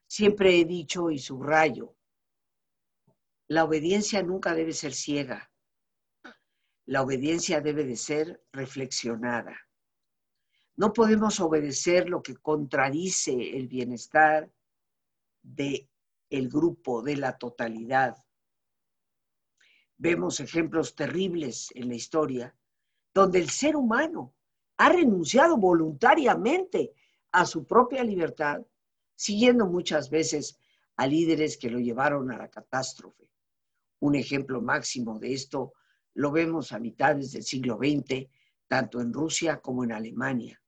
Siempre 0.07 0.61
he 0.61 0.65
dicho 0.65 1.11
y 1.11 1.19
subrayo, 1.19 1.97
la 3.49 3.65
obediencia 3.65 4.23
nunca 4.23 4.55
debe 4.55 4.73
ser 4.73 4.93
ciega. 4.93 5.51
La 6.87 7.03
obediencia 7.03 7.61
debe 7.61 7.85
de 7.85 7.97
ser 7.97 8.43
reflexionada. 8.53 9.57
No 10.77 10.93
podemos 10.93 11.41
obedecer 11.41 12.09
lo 12.09 12.23
que 12.23 12.37
contradice 12.37 13.57
el 13.57 13.67
bienestar 13.67 14.51
de 15.43 15.89
el 16.31 16.49
grupo, 16.49 17.03
de 17.03 17.17
la 17.17 17.39
totalidad. 17.39 18.17
Vemos 19.97 20.41
ejemplos 20.41 20.95
terribles 20.95 21.71
en 21.75 21.89
la 21.89 21.95
historia 21.95 22.55
donde 23.15 23.39
el 23.39 23.51
ser 23.51 23.77
humano 23.77 24.35
ha 24.77 24.91
renunciado 24.91 25.57
voluntariamente 25.57 26.93
a 27.33 27.47
su 27.47 27.67
propia 27.67 28.05
libertad 28.05 28.61
siguiendo 29.17 29.67
muchas 29.67 30.11
veces 30.11 30.59
a 30.97 31.07
líderes 31.07 31.57
que 31.57 31.71
lo 31.71 31.79
llevaron 31.79 32.31
a 32.31 32.37
la 32.39 32.49
catástrofe. 32.49 33.31
Un 34.01 34.15
ejemplo 34.15 34.61
máximo 34.61 35.19
de 35.19 35.33
esto 35.33 35.73
lo 36.17 36.33
vemos 36.33 36.73
a 36.73 36.79
mitades 36.79 37.33
del 37.33 37.43
siglo 37.43 37.77
XX, 37.77 38.27
tanto 38.67 39.01
en 39.01 39.13
Rusia 39.13 39.61
como 39.61 39.85
en 39.85 39.93
Alemania. 39.93 40.61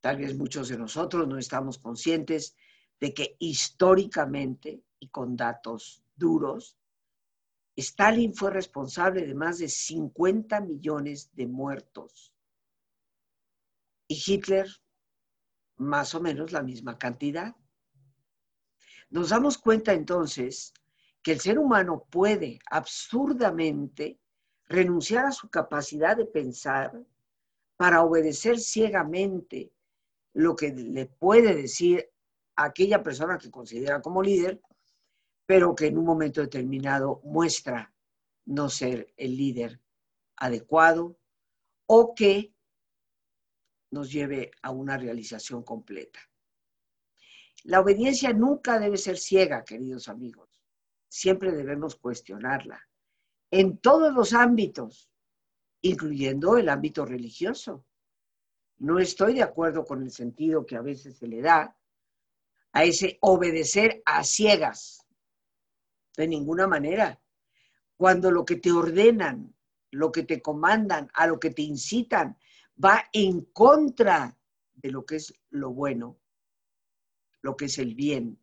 Tal 0.00 0.18
vez 0.18 0.36
muchos 0.36 0.68
de 0.68 0.78
nosotros 0.78 1.26
no 1.26 1.38
estamos 1.38 1.78
conscientes 1.78 2.56
de 3.00 3.12
que 3.12 3.36
históricamente 3.40 4.84
y 5.00 5.08
con 5.08 5.36
datos 5.36 6.04
duros, 6.14 6.78
Stalin 7.74 8.32
fue 8.32 8.52
responsable 8.52 9.26
de 9.26 9.34
más 9.34 9.58
de 9.58 9.68
50 9.68 10.60
millones 10.60 11.34
de 11.34 11.48
muertos 11.48 12.32
y 14.06 14.22
Hitler 14.24 14.68
más 15.78 16.14
o 16.14 16.20
menos 16.20 16.52
la 16.52 16.62
misma 16.62 16.96
cantidad. 16.96 17.56
Nos 19.10 19.30
damos 19.30 19.58
cuenta 19.58 19.92
entonces 19.94 20.72
que 21.22 21.32
el 21.32 21.40
ser 21.40 21.58
humano 21.58 22.06
puede 22.10 22.58
absurdamente 22.70 24.18
renunciar 24.66 25.26
a 25.26 25.32
su 25.32 25.48
capacidad 25.48 26.16
de 26.16 26.26
pensar 26.26 26.92
para 27.76 28.02
obedecer 28.02 28.58
ciegamente 28.58 29.72
lo 30.34 30.56
que 30.56 30.70
le 30.72 31.06
puede 31.06 31.54
decir 31.54 32.10
aquella 32.56 33.02
persona 33.02 33.38
que 33.38 33.50
considera 33.50 34.00
como 34.00 34.22
líder, 34.22 34.60
pero 35.46 35.74
que 35.74 35.86
en 35.86 35.98
un 35.98 36.04
momento 36.04 36.40
determinado 36.40 37.20
muestra 37.24 37.92
no 38.44 38.68
ser 38.68 39.12
el 39.16 39.36
líder 39.36 39.80
adecuado 40.36 41.16
o 41.86 42.14
que 42.14 42.54
nos 43.90 44.10
lleve 44.10 44.50
a 44.62 44.70
una 44.70 44.96
realización 44.96 45.62
completa. 45.62 46.20
La 47.64 47.80
obediencia 47.80 48.32
nunca 48.32 48.78
debe 48.78 48.96
ser 48.96 49.18
ciega, 49.18 49.64
queridos 49.64 50.08
amigos. 50.08 50.51
Siempre 51.14 51.52
debemos 51.52 51.96
cuestionarla 51.96 52.88
en 53.50 53.76
todos 53.76 54.14
los 54.14 54.32
ámbitos, 54.32 55.12
incluyendo 55.82 56.56
el 56.56 56.70
ámbito 56.70 57.04
religioso. 57.04 57.84
No 58.78 58.98
estoy 58.98 59.34
de 59.34 59.42
acuerdo 59.42 59.84
con 59.84 60.02
el 60.02 60.10
sentido 60.10 60.64
que 60.64 60.76
a 60.76 60.80
veces 60.80 61.18
se 61.18 61.28
le 61.28 61.42
da 61.42 61.76
a 62.72 62.84
ese 62.84 63.18
obedecer 63.20 64.02
a 64.06 64.24
ciegas. 64.24 65.06
De 66.16 66.26
ninguna 66.26 66.66
manera. 66.66 67.20
Cuando 67.98 68.30
lo 68.30 68.46
que 68.46 68.56
te 68.56 68.72
ordenan, 68.72 69.54
lo 69.90 70.10
que 70.10 70.22
te 70.22 70.40
comandan, 70.40 71.10
a 71.12 71.26
lo 71.26 71.38
que 71.38 71.50
te 71.50 71.60
incitan, 71.60 72.38
va 72.82 73.04
en 73.12 73.42
contra 73.52 74.38
de 74.72 74.90
lo 74.90 75.04
que 75.04 75.16
es 75.16 75.34
lo 75.50 75.74
bueno, 75.74 76.18
lo 77.42 77.54
que 77.54 77.66
es 77.66 77.76
el 77.76 77.94
bien. 77.94 78.41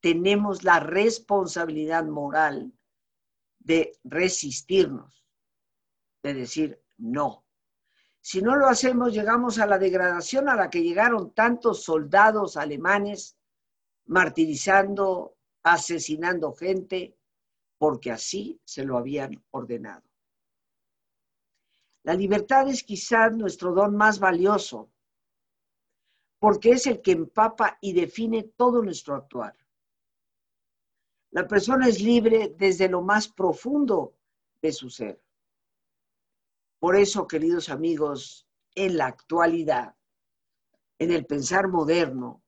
Tenemos 0.00 0.64
la 0.64 0.80
responsabilidad 0.80 2.04
moral 2.04 2.72
de 3.58 3.92
resistirnos, 4.04 5.24
de 6.22 6.34
decir 6.34 6.82
no. 6.96 7.44
Si 8.20 8.42
no 8.42 8.56
lo 8.56 8.66
hacemos, 8.66 9.12
llegamos 9.12 9.58
a 9.58 9.66
la 9.66 9.78
degradación 9.78 10.48
a 10.48 10.56
la 10.56 10.68
que 10.68 10.82
llegaron 10.82 11.32
tantos 11.32 11.82
soldados 11.82 12.56
alemanes 12.56 13.36
martirizando, 14.06 15.36
asesinando 15.62 16.52
gente, 16.52 17.16
porque 17.78 18.10
así 18.10 18.60
se 18.64 18.84
lo 18.84 18.98
habían 18.98 19.42
ordenado. 19.50 20.02
La 22.02 22.14
libertad 22.14 22.68
es 22.68 22.82
quizás 22.82 23.32
nuestro 23.32 23.72
don 23.72 23.94
más 23.94 24.18
valioso, 24.18 24.90
porque 26.38 26.70
es 26.70 26.86
el 26.86 27.02
que 27.02 27.12
empapa 27.12 27.78
y 27.80 27.92
define 27.92 28.42
todo 28.56 28.82
nuestro 28.82 29.14
actuar. 29.14 29.59
La 31.32 31.46
persona 31.46 31.86
es 31.86 32.00
libre 32.00 32.54
desde 32.56 32.88
lo 32.88 33.02
más 33.02 33.28
profundo 33.28 34.16
de 34.60 34.72
su 34.72 34.90
ser. 34.90 35.22
Por 36.78 36.96
eso, 36.96 37.26
queridos 37.26 37.68
amigos, 37.68 38.48
en 38.74 38.96
la 38.96 39.06
actualidad, 39.06 39.94
en 40.98 41.12
el 41.12 41.26
pensar 41.26 41.68
moderno, 41.68 42.42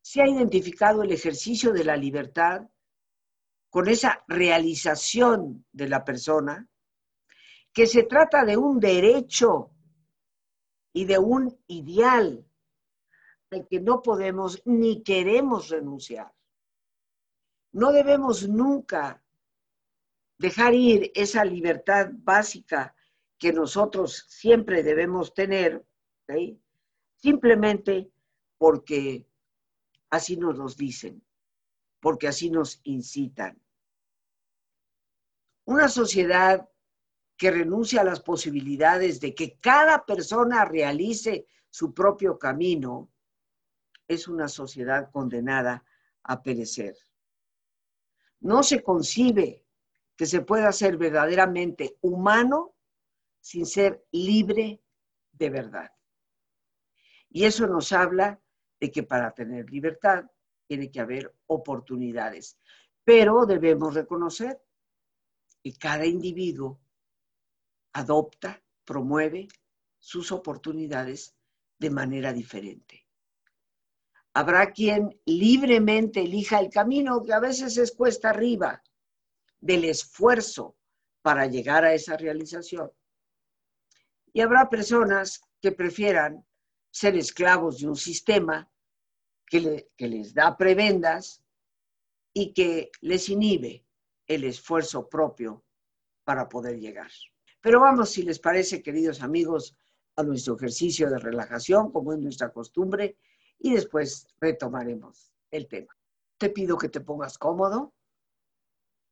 se 0.00 0.22
ha 0.22 0.28
identificado 0.28 1.02
el 1.02 1.12
ejercicio 1.12 1.72
de 1.72 1.84
la 1.84 1.96
libertad 1.96 2.68
con 3.70 3.88
esa 3.88 4.24
realización 4.26 5.64
de 5.72 5.88
la 5.88 6.04
persona, 6.04 6.68
que 7.72 7.86
se 7.86 8.02
trata 8.02 8.44
de 8.44 8.56
un 8.56 8.78
derecho 8.80 9.70
y 10.92 11.04
de 11.06 11.18
un 11.18 11.58
ideal 11.68 12.46
al 13.50 13.66
que 13.66 13.80
no 13.80 14.02
podemos 14.02 14.60
ni 14.64 15.02
queremos 15.02 15.68
renunciar. 15.68 16.32
No 17.72 17.92
debemos 17.92 18.48
nunca 18.48 19.22
dejar 20.38 20.74
ir 20.74 21.10
esa 21.14 21.44
libertad 21.44 22.10
básica 22.12 22.94
que 23.38 23.52
nosotros 23.52 24.24
siempre 24.28 24.82
debemos 24.82 25.34
tener, 25.34 25.84
simplemente 27.16 28.10
porque 28.58 29.26
Así 30.12 30.36
nos 30.36 30.58
los 30.58 30.76
dicen, 30.76 31.24
porque 31.98 32.28
así 32.28 32.50
nos 32.50 32.80
incitan. 32.84 33.58
Una 35.64 35.88
sociedad 35.88 36.68
que 37.38 37.50
renuncia 37.50 38.02
a 38.02 38.04
las 38.04 38.20
posibilidades 38.20 39.20
de 39.20 39.34
que 39.34 39.58
cada 39.58 40.04
persona 40.04 40.66
realice 40.66 41.46
su 41.70 41.94
propio 41.94 42.38
camino 42.38 43.10
es 44.06 44.28
una 44.28 44.48
sociedad 44.48 45.10
condenada 45.10 45.82
a 46.24 46.42
perecer. 46.42 46.94
No 48.42 48.62
se 48.62 48.82
concibe 48.82 49.64
que 50.16 50.26
se 50.26 50.42
pueda 50.42 50.72
ser 50.72 50.96
verdaderamente 50.96 51.96
humano 52.00 52.74
sin 53.40 53.66
ser 53.66 54.04
libre 54.10 54.82
de 55.32 55.50
verdad. 55.50 55.90
Y 57.30 57.44
eso 57.44 57.66
nos 57.66 57.92
habla 57.92 58.40
de 58.78 58.90
que 58.90 59.04
para 59.04 59.32
tener 59.32 59.70
libertad 59.70 60.24
tiene 60.66 60.90
que 60.90 61.00
haber 61.00 61.34
oportunidades. 61.46 62.58
Pero 63.04 63.46
debemos 63.46 63.94
reconocer 63.94 64.60
que 65.62 65.74
cada 65.74 66.04
individuo 66.04 66.80
adopta, 67.92 68.62
promueve 68.84 69.46
sus 69.98 70.32
oportunidades 70.32 71.36
de 71.78 71.90
manera 71.90 72.32
diferente. 72.32 73.01
Habrá 74.34 74.72
quien 74.72 75.20
libremente 75.26 76.20
elija 76.20 76.58
el 76.58 76.70
camino 76.70 77.22
que 77.22 77.32
a 77.32 77.40
veces 77.40 77.76
es 77.76 77.92
cuesta 77.92 78.30
arriba 78.30 78.82
del 79.60 79.84
esfuerzo 79.84 80.76
para 81.22 81.46
llegar 81.46 81.84
a 81.84 81.94
esa 81.94 82.16
realización. 82.16 82.90
Y 84.32 84.40
habrá 84.40 84.68
personas 84.68 85.40
que 85.60 85.72
prefieran 85.72 86.44
ser 86.90 87.16
esclavos 87.16 87.80
de 87.80 87.88
un 87.88 87.96
sistema 87.96 88.70
que, 89.46 89.90
les 89.98 90.34
da 90.34 90.56
prebendas 90.56 91.42
y 92.32 92.52
que 92.54 92.90
les 93.02 93.28
inhibe 93.28 93.84
el 94.26 94.44
esfuerzo 94.44 95.08
propio 95.08 95.64
para 96.24 96.48
poder 96.48 96.78
llegar. 96.78 97.10
Pero 97.60 97.80
vamos, 97.80 98.10
si 98.10 98.22
les 98.22 98.38
parece, 98.38 98.82
queridos 98.82 99.22
amigos, 99.22 99.76
a 100.16 100.22
nuestro 100.22 100.56
ejercicio 100.56 101.10
de 101.10 101.18
relajación, 101.18 101.92
como 101.92 102.12
es 102.12 102.18
nuestra 102.18 102.52
costumbre, 102.52 103.16
y 103.62 103.74
después 103.74 104.26
retomaremos 104.40 105.32
el 105.50 105.68
tema. 105.68 105.96
Te 106.38 106.50
pido 106.50 106.76
que 106.76 106.88
te 106.88 107.00
pongas 107.00 107.38
cómodo 107.38 107.94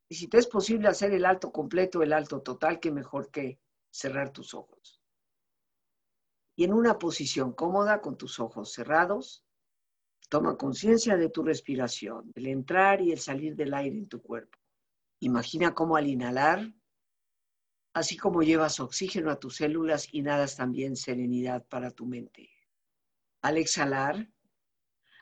y 0.09 0.17
si 0.17 0.29
te 0.29 0.39
es 0.39 0.47
posible 0.47 0.89
hacer 0.89 1.13
el 1.13 1.25
alto 1.25 1.53
completo, 1.53 2.03
el 2.03 2.13
alto 2.13 2.43
total, 2.43 2.81
que 2.81 2.91
mejor 2.91 3.31
que 3.31 3.61
cerrar 3.91 4.33
tus 4.33 4.55
ojos. 4.55 5.01
Y 6.57 6.65
en 6.65 6.73
una 6.73 6.99
posición 6.99 7.53
cómoda, 7.53 8.01
con 8.01 8.19
tus 8.19 8.41
ojos 8.41 8.73
cerrados, 8.73 9.45
Toma 10.31 10.57
conciencia 10.57 11.17
de 11.17 11.29
tu 11.29 11.43
respiración, 11.43 12.31
el 12.37 12.47
entrar 12.47 13.03
y 13.03 13.11
el 13.11 13.19
salir 13.19 13.57
del 13.57 13.75
aire 13.75 13.99
en 13.99 14.09
tu 14.09 14.23
cuerpo. 14.23 14.57
Imagina 15.19 15.75
cómo 15.75 15.97
al 15.97 16.07
inhalar, 16.07 16.73
así 17.95 18.17
como 18.17 18.45
llevas 18.45 18.79
oxígeno 18.79 19.33
a 19.33 19.41
tus 19.41 19.57
células, 19.57 20.15
inhalas 20.15 20.55
también 20.55 20.95
serenidad 20.95 21.67
para 21.67 21.91
tu 21.91 22.07
mente. 22.07 22.49
Al 23.43 23.57
exhalar, 23.57 24.31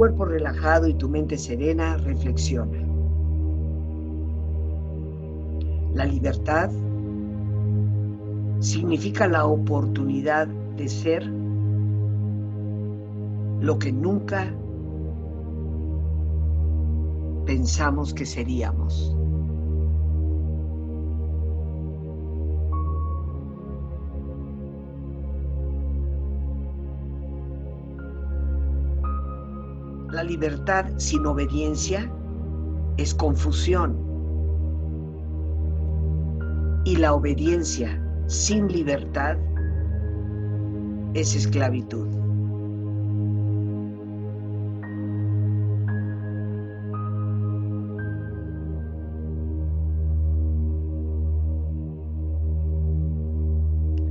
Cuerpo 0.00 0.24
relajado 0.24 0.88
y 0.88 0.94
tu 0.94 1.10
mente 1.10 1.36
serena, 1.36 1.98
reflexiona. 1.98 2.78
La 5.92 6.06
libertad 6.06 6.70
significa 8.60 9.28
la 9.28 9.44
oportunidad 9.44 10.48
de 10.78 10.88
ser 10.88 11.26
lo 13.60 13.78
que 13.78 13.92
nunca 13.92 14.50
pensamos 17.44 18.14
que 18.14 18.24
seríamos. 18.24 19.14
La 30.20 30.24
libertad 30.24 30.84
sin 30.98 31.24
obediencia 31.24 32.12
es 32.98 33.14
confusión 33.14 33.96
y 36.84 36.96
la 36.96 37.14
obediencia 37.14 37.98
sin 38.26 38.68
libertad 38.68 39.38
es 41.14 41.34
esclavitud. 41.34 42.06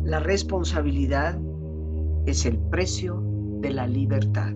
La 0.06 0.19
responsabilidad 0.22 1.39
es 2.26 2.48
el 2.48 2.58
precio 2.58 3.22
de 3.62 3.69
la 3.69 3.86
libertad. 3.86 4.56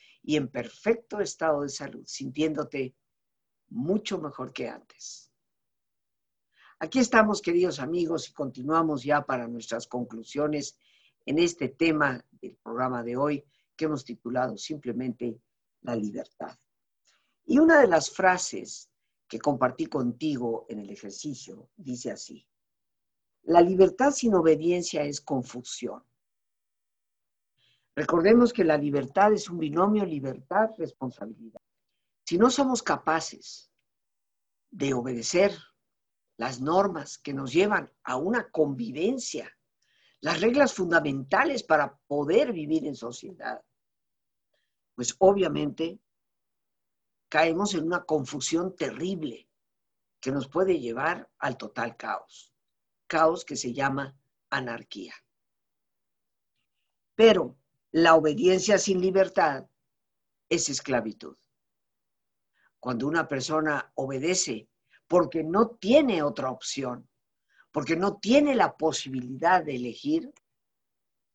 y 0.23 0.35
en 0.35 0.47
perfecto 0.47 1.19
estado 1.19 1.61
de 1.61 1.69
salud, 1.69 2.03
sintiéndote 2.05 2.95
mucho 3.69 4.19
mejor 4.19 4.53
que 4.53 4.67
antes. 4.67 5.31
Aquí 6.79 6.99
estamos, 6.99 7.41
queridos 7.41 7.79
amigos, 7.79 8.29
y 8.29 8.33
continuamos 8.33 9.03
ya 9.03 9.21
para 9.23 9.47
nuestras 9.47 9.87
conclusiones 9.87 10.77
en 11.25 11.39
este 11.39 11.69
tema 11.69 12.25
del 12.31 12.55
programa 12.57 13.03
de 13.03 13.15
hoy 13.15 13.43
que 13.75 13.85
hemos 13.85 14.03
titulado 14.03 14.57
simplemente 14.57 15.39
La 15.81 15.95
libertad. 15.95 16.57
Y 17.45 17.59
una 17.59 17.79
de 17.79 17.87
las 17.87 18.09
frases 18.09 18.89
que 19.27 19.39
compartí 19.39 19.85
contigo 19.85 20.65
en 20.69 20.79
el 20.79 20.89
ejercicio 20.89 21.69
dice 21.75 22.11
así, 22.11 22.47
la 23.43 23.61
libertad 23.61 24.11
sin 24.11 24.35
obediencia 24.35 25.03
es 25.03 25.21
confusión. 25.21 26.03
Recordemos 28.01 28.51
que 28.51 28.63
la 28.63 28.77
libertad 28.77 29.31
es 29.31 29.47
un 29.47 29.59
binomio 29.59 30.03
libertad-responsabilidad. 30.03 31.61
Si 32.25 32.35
no 32.35 32.49
somos 32.49 32.81
capaces 32.81 33.71
de 34.71 34.95
obedecer 34.95 35.55
las 36.35 36.59
normas 36.59 37.19
que 37.19 37.31
nos 37.31 37.53
llevan 37.53 37.93
a 38.03 38.15
una 38.15 38.49
convivencia, 38.49 39.55
las 40.19 40.41
reglas 40.41 40.73
fundamentales 40.73 41.61
para 41.61 41.95
poder 42.07 42.53
vivir 42.53 42.87
en 42.87 42.95
sociedad, 42.95 43.63
pues 44.95 45.15
obviamente 45.19 46.01
caemos 47.29 47.75
en 47.75 47.83
una 47.83 48.03
confusión 48.03 48.75
terrible 48.75 49.47
que 50.19 50.31
nos 50.31 50.47
puede 50.47 50.79
llevar 50.79 51.29
al 51.37 51.55
total 51.55 51.97
caos, 51.97 52.51
caos 53.05 53.45
que 53.45 53.55
se 53.55 53.73
llama 53.73 54.17
anarquía. 54.49 55.13
Pero 57.13 57.60
la 57.91 58.15
obediencia 58.15 58.77
sin 58.77 59.01
libertad 59.01 59.67
es 60.47 60.69
esclavitud. 60.69 61.35
Cuando 62.79 63.05
una 63.05 63.27
persona 63.27 63.91
obedece 63.95 64.69
porque 65.07 65.43
no 65.43 65.71
tiene 65.71 66.23
otra 66.23 66.51
opción, 66.51 67.09
porque 67.71 67.97
no 67.97 68.17
tiene 68.17 68.55
la 68.55 68.77
posibilidad 68.77 69.63
de 69.63 69.75
elegir, 69.75 70.33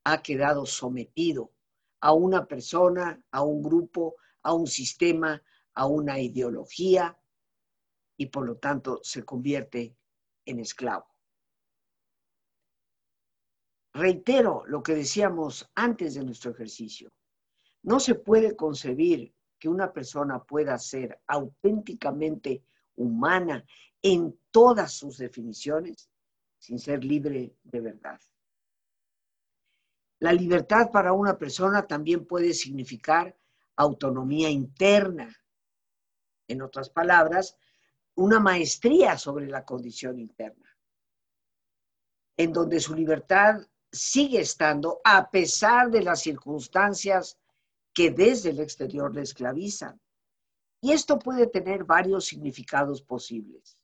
ha 0.05 0.23
quedado 0.23 0.65
sometido 0.65 1.53
a 2.01 2.13
una 2.13 2.47
persona, 2.47 3.23
a 3.31 3.43
un 3.43 3.63
grupo, 3.63 4.17
a 4.43 4.55
un 4.55 4.67
sistema, 4.67 5.43
a 5.75 5.87
una 5.87 6.19
ideología 6.21 7.19
y 8.17 8.27
por 8.27 8.47
lo 8.47 8.57
tanto 8.57 9.01
se 9.03 9.25
convierte 9.25 9.95
en 10.47 10.61
esclavo. 10.61 11.16
Reitero 13.97 14.63
lo 14.67 14.83
que 14.83 14.95
decíamos 14.95 15.71
antes 15.75 16.17
de 16.17 16.23
nuestro 16.23 16.51
ejercicio. 16.51 17.11
No 17.83 17.99
se 17.99 18.15
puede 18.15 18.55
concebir 18.55 19.35
que 19.59 19.71
una 19.71 19.91
persona 19.91 20.45
pueda 20.45 20.79
ser 20.79 21.19
auténticamente 21.27 22.63
humana 22.97 23.65
en 24.03 24.39
todas 24.51 24.93
sus 24.93 25.17
definiciones 25.17 26.11
sin 26.59 26.79
ser 26.79 27.05
libre 27.05 27.57
de 27.63 27.81
verdad. 27.81 28.21
La 30.19 30.35
libertad 30.35 30.91
para 30.91 31.15
una 31.15 31.39
persona 31.39 31.87
también 31.87 32.27
puede 32.27 32.53
significar 32.53 33.35
autonomía 33.77 34.51
interna. 34.51 35.35
En 36.49 36.61
otras 36.61 36.91
palabras, 36.91 37.57
una 38.15 38.41
maestría 38.41 39.17
sobre 39.17 39.47
la 39.47 39.65
condición 39.65 40.19
interna, 40.19 40.77
en 42.37 42.53
donde 42.53 42.79
su 42.79 42.95
libertad 42.95 43.67
sigue 43.97 44.41
estando 44.41 45.01
a 45.05 45.31
pesar 45.31 45.91
de 45.91 46.03
las 46.03 46.21
circunstancias 46.21 47.39
que 47.93 48.11
desde 48.11 48.51
el 48.51 48.61
exterior 48.61 49.15
le 49.15 49.23
esclavizan. 49.23 50.01
Y 50.81 50.93
esto 50.93 51.19
puede 51.19 51.47
tener 51.47 51.85
varios 51.85 52.27
significados 52.27 53.03
posibles. 53.03 53.79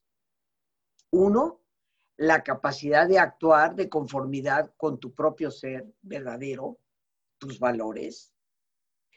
Uno, 1.11 1.61
la 2.17 2.43
capacidad 2.43 3.09
de 3.09 3.19
actuar 3.19 3.75
de 3.75 3.89
conformidad 3.89 4.73
con 4.77 5.01
tu 5.01 5.13
propio 5.15 5.51
ser 5.51 5.93
verdadero, 6.03 6.79
tus 7.39 7.59
valores, 7.59 8.33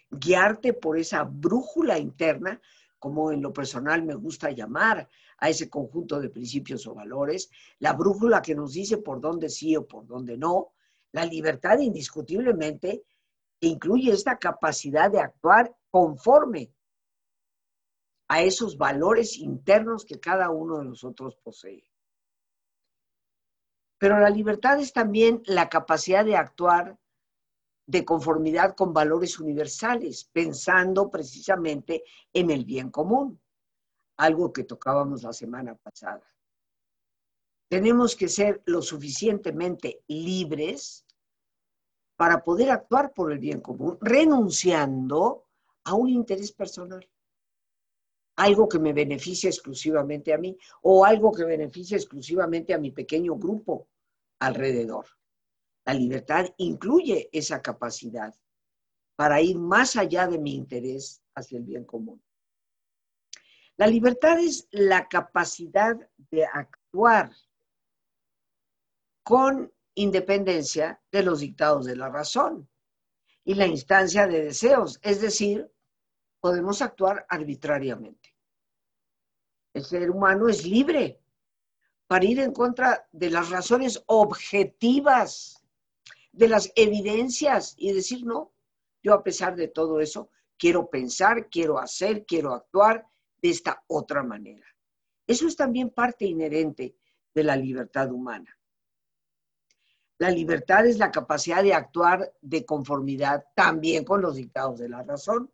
guiarte 0.10 0.74
por 0.74 0.98
esa 0.98 1.24
brújula 1.24 2.00
interna, 2.00 2.62
como 2.98 3.32
en 3.32 3.42
lo 3.42 3.54
personal 3.54 4.02
me 4.04 4.16
gusta 4.16 4.50
llamar 4.52 5.08
a 5.38 5.50
ese 5.50 5.70
conjunto 5.70 6.20
de 6.20 6.30
principios 6.30 6.88
o 6.88 6.96
valores, 6.96 7.50
la 7.80 7.94
brújula 7.94 8.42
que 8.42 8.56
nos 8.56 8.74
dice 8.74 8.98
por 8.98 9.20
dónde 9.20 9.50
sí 9.50 9.76
o 9.76 9.86
por 9.86 10.08
dónde 10.08 10.38
no, 10.38 10.72
la 11.16 11.24
libertad 11.24 11.80
indiscutiblemente 11.80 13.06
incluye 13.62 14.12
esta 14.12 14.38
capacidad 14.38 15.10
de 15.10 15.22
actuar 15.22 15.74
conforme 15.90 16.74
a 18.28 18.42
esos 18.42 18.78
valores 18.78 19.38
internos 19.38 20.04
que 20.04 20.20
cada 20.20 20.50
uno 20.50 20.80
de 20.80 20.84
nosotros 20.84 21.38
posee. 21.42 21.90
Pero 23.98 24.20
la 24.20 24.30
libertad 24.30 24.78
es 24.82 24.92
también 24.92 25.42
la 25.46 25.70
capacidad 25.70 26.26
de 26.26 26.36
actuar 26.36 27.00
de 27.88 28.04
conformidad 28.04 28.76
con 28.76 28.92
valores 28.92 29.40
universales, 29.40 30.30
pensando 30.34 31.10
precisamente 31.10 32.04
en 32.34 32.52
el 32.52 32.66
bien 32.66 32.90
común, 32.90 33.40
algo 34.18 34.52
que 34.52 34.66
tocábamos 34.66 35.24
la 35.24 35.32
semana 35.32 35.76
pasada. 35.76 36.30
Tenemos 37.70 38.18
que 38.18 38.28
ser 38.28 38.62
lo 38.66 38.82
suficientemente 38.82 40.04
libres 40.08 41.05
para 42.16 42.44
poder 42.44 42.72
actuar 42.72 43.14
por 43.14 43.32
el 43.32 43.40
bien 43.40 43.62
común, 43.62 43.98
renunciando 44.02 45.46
a 45.84 45.94
un 45.94 46.10
interés 46.10 46.52
personal. 46.52 47.08
Algo 48.38 48.68
que 48.68 48.80
me 48.80 48.94
beneficia 48.94 49.50
exclusivamente 49.50 50.34
a 50.34 50.38
mí 50.38 50.58
o 50.82 51.06
algo 51.06 51.32
que 51.32 51.46
beneficia 51.46 51.98
exclusivamente 51.98 52.74
a 52.74 52.78
mi 52.78 52.92
pequeño 52.92 53.36
grupo 53.36 53.88
alrededor. 54.40 55.06
La 55.86 55.94
libertad 55.94 56.48
incluye 56.58 57.30
esa 57.32 57.62
capacidad 57.62 58.34
para 59.16 59.42
ir 59.42 59.58
más 59.58 59.96
allá 59.96 60.28
de 60.28 60.40
mi 60.40 60.56
interés 60.56 61.22
hacia 61.36 61.58
el 61.58 61.64
bien 61.64 61.86
común. 61.86 62.22
La 63.78 63.88
libertad 63.88 64.40
es 64.40 64.68
la 64.72 65.08
capacidad 65.08 65.96
de 66.32 66.46
actuar 66.46 67.32
con 69.24 69.72
independencia 69.96 71.02
de 71.12 71.24
los 71.24 71.40
dictados 71.40 71.86
de 71.86 71.96
la 71.96 72.10
razón 72.10 72.70
y 73.44 73.56
la 73.56 73.68
instancia 73.68 74.28
de 74.28 74.44
deseos, 74.44 75.00
es 75.02 75.22
decir, 75.22 75.72
podemos 76.40 76.82
actuar 76.82 77.26
arbitrariamente. 77.30 78.36
El 79.74 79.84
ser 79.84 80.10
humano 80.10 80.48
es 80.48 80.66
libre 80.66 81.22
para 82.08 82.26
ir 82.26 82.40
en 82.40 82.52
contra 82.52 83.08
de 83.12 83.30
las 83.30 83.50
razones 83.50 84.04
objetivas, 84.08 85.64
de 86.32 86.48
las 86.48 86.72
evidencias 86.76 87.76
y 87.78 87.94
decir, 87.94 88.26
no, 88.26 88.54
yo 89.02 89.14
a 89.14 89.24
pesar 89.24 89.56
de 89.56 89.70
todo 89.70 90.00
eso, 90.00 90.30
quiero 90.58 90.90
pensar, 90.90 91.50
quiero 91.50 91.80
hacer, 91.80 92.26
quiero 92.26 92.54
actuar 92.54 93.08
de 93.42 93.50
esta 93.50 93.84
otra 93.88 94.24
manera. 94.24 94.66
Eso 95.28 95.48
es 95.48 95.56
también 95.56 95.90
parte 95.90 96.26
inherente 96.26 96.96
de 97.34 97.44
la 97.44 97.56
libertad 97.56 98.12
humana. 98.12 98.55
La 100.18 100.30
libertad 100.30 100.86
es 100.86 100.98
la 100.98 101.12
capacidad 101.12 101.62
de 101.62 101.74
actuar 101.74 102.34
de 102.42 102.66
conformidad 102.66 103.46
también 103.54 104.06
con 104.06 104.22
los 104.22 104.36
dictados 104.36 104.80
de 104.80 104.88
la 104.88 105.04
razón. 105.04 105.52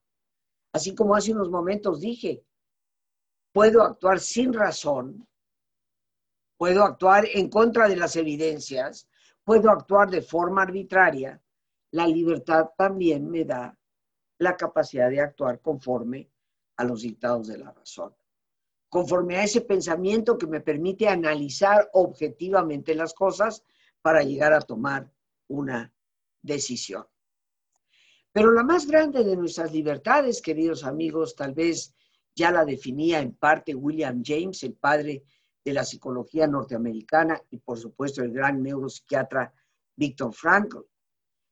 Así 0.71 0.93
como 0.93 1.15
hace 1.15 1.34
unos 1.34 1.50
momentos 1.50 2.00
dije, 2.00 2.43
puedo 3.52 3.82
actuar 3.82 4.19
sin 4.19 4.54
razón, 4.54 5.28
puedo 6.58 6.84
actuar 6.84 7.26
en 7.34 7.50
contra 7.50 7.89
de 7.89 7.95
las 7.95 8.15
evidencias, 8.15 9.08
puedo 9.43 9.71
actuar 9.71 10.10
de 10.10 10.21
forma 10.21 10.62
arbitraria. 10.62 11.41
La 11.91 12.06
libertad 12.08 12.69
también 12.78 13.30
me 13.30 13.43
da 13.43 13.76
la 14.38 14.56
capacidad 14.56 15.10
de 15.10 15.21
actuar 15.21 15.60
conforme 15.60 16.30
a 16.78 16.84
los 16.84 17.02
dictados 17.02 17.47
de 17.47 17.58
la 17.58 17.71
razón, 17.71 18.15
conforme 18.89 19.38
a 19.38 19.43
ese 19.43 19.62
pensamiento 19.62 20.38
que 20.38 20.47
me 20.47 20.62
permite 20.62 21.08
analizar 21.08 21.89
objetivamente 21.93 22.95
las 22.95 23.13
cosas 23.13 23.63
para 24.01 24.23
llegar 24.23 24.53
a 24.53 24.61
tomar 24.61 25.11
una 25.47 25.93
decisión. 26.41 27.05
Pero 28.31 28.51
la 28.51 28.63
más 28.63 28.87
grande 28.87 29.23
de 29.23 29.35
nuestras 29.35 29.71
libertades, 29.73 30.41
queridos 30.41 30.85
amigos, 30.85 31.35
tal 31.35 31.53
vez 31.53 31.93
ya 32.33 32.51
la 32.51 32.63
definía 32.63 33.19
en 33.19 33.33
parte 33.33 33.75
William 33.75 34.21
James, 34.25 34.63
el 34.63 34.73
padre 34.73 35.23
de 35.63 35.73
la 35.73 35.83
psicología 35.83 36.47
norteamericana 36.47 37.41
y 37.49 37.57
por 37.57 37.77
supuesto 37.77 38.23
el 38.23 38.31
gran 38.31 38.63
neuropsiquiatra 38.63 39.53
Víctor 39.95 40.33
Frankl. 40.33 40.79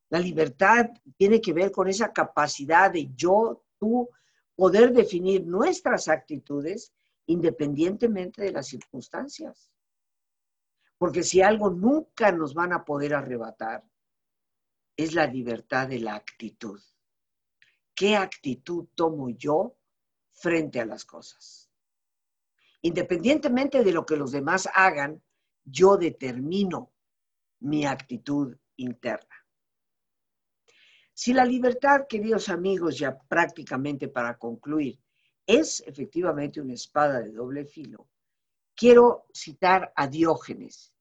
La 0.10 0.20
libertad 0.20 0.90
tiene 1.18 1.40
que 1.40 1.54
ver 1.54 1.72
con 1.72 1.88
esa 1.88 2.12
capacidad 2.12 2.92
de 2.92 3.12
yo, 3.14 3.64
tú, 3.78 4.10
poder 4.56 4.92
definir 4.92 5.46
nuestras 5.46 6.08
actitudes 6.08 6.94
independientemente 7.28 8.42
de 8.42 8.52
las 8.52 8.68
circunstancias. 8.68 9.70
Porque 11.00 11.24
si 11.24 11.42
algo 11.42 11.72
nunca 11.72 12.32
nos 12.32 12.54
van 12.54 12.74
a 12.74 12.84
poder 12.84 13.16
arrebatar, 13.16 13.84
es 14.96 15.16
la 15.16 15.26
libertad 15.26 15.88
de 15.88 16.00
la 16.00 16.16
actitud. 16.16 16.80
¿Qué 17.96 18.18
actitud 18.18 18.86
tomo 18.96 19.30
yo 19.30 19.78
frente 20.34 20.82
a 20.82 20.86
las 20.86 21.06
cosas? 21.06 21.72
Independientemente 22.82 23.84
de 23.84 23.94
lo 23.94 24.06
que 24.06 24.18
los 24.18 24.32
demás 24.34 24.70
hagan, 24.76 25.24
yo 25.64 25.96
determino 25.96 26.92
mi 27.62 27.86
actitud 27.86 28.58
interna. 28.76 29.36
Si 31.14 31.34
la 31.34 31.46
libertad, 31.46 32.08
queridos 32.10 32.50
amigos, 32.50 32.98
ya 32.98 33.18
prácticamente 33.18 34.10
para 34.10 34.38
concluir, 34.38 35.00
es 35.46 35.82
efectivamente 35.88 36.60
una 36.60 36.74
espada 36.74 37.22
de 37.22 37.32
doble 37.32 37.66
filo, 37.66 38.10
Quiero 38.80 39.26
citar 39.34 39.92
a 39.94 40.08
Diógenes, 40.08 40.94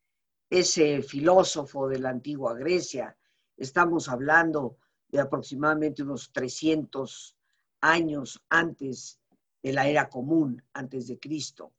ese 0.51 1.01
filósofo 1.01 1.87
de 1.87 2.01
la 2.01 2.09
antigua 2.09 2.55
Grecia. 2.55 3.17
Estamos 3.57 4.09
hablando 4.09 4.79
de 5.07 5.21
aproximadamente 5.21 6.03
unos 6.03 6.33
300 6.33 7.37
años 7.83 8.43
antes 8.49 9.21
de 9.63 9.73
la 9.73 9.87
era 9.87 10.09
común, 10.09 10.61
antes 10.73 11.07
de 11.07 11.21
Cristo. 11.21 11.73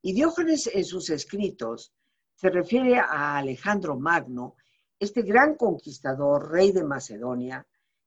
Y 0.00 0.14
Diógenes 0.14 0.70
en 0.72 0.86
sus 0.86 1.10
escritos 1.10 1.92
se 2.34 2.48
refiere 2.48 2.98
a 2.98 3.36
Alejandro 3.36 3.98
Magno, 3.98 4.56
este 4.98 5.20
gran 5.20 5.54
conquistador, 5.56 6.50
rey 6.50 6.72
de 6.72 6.84
Macedonia, 6.84 7.66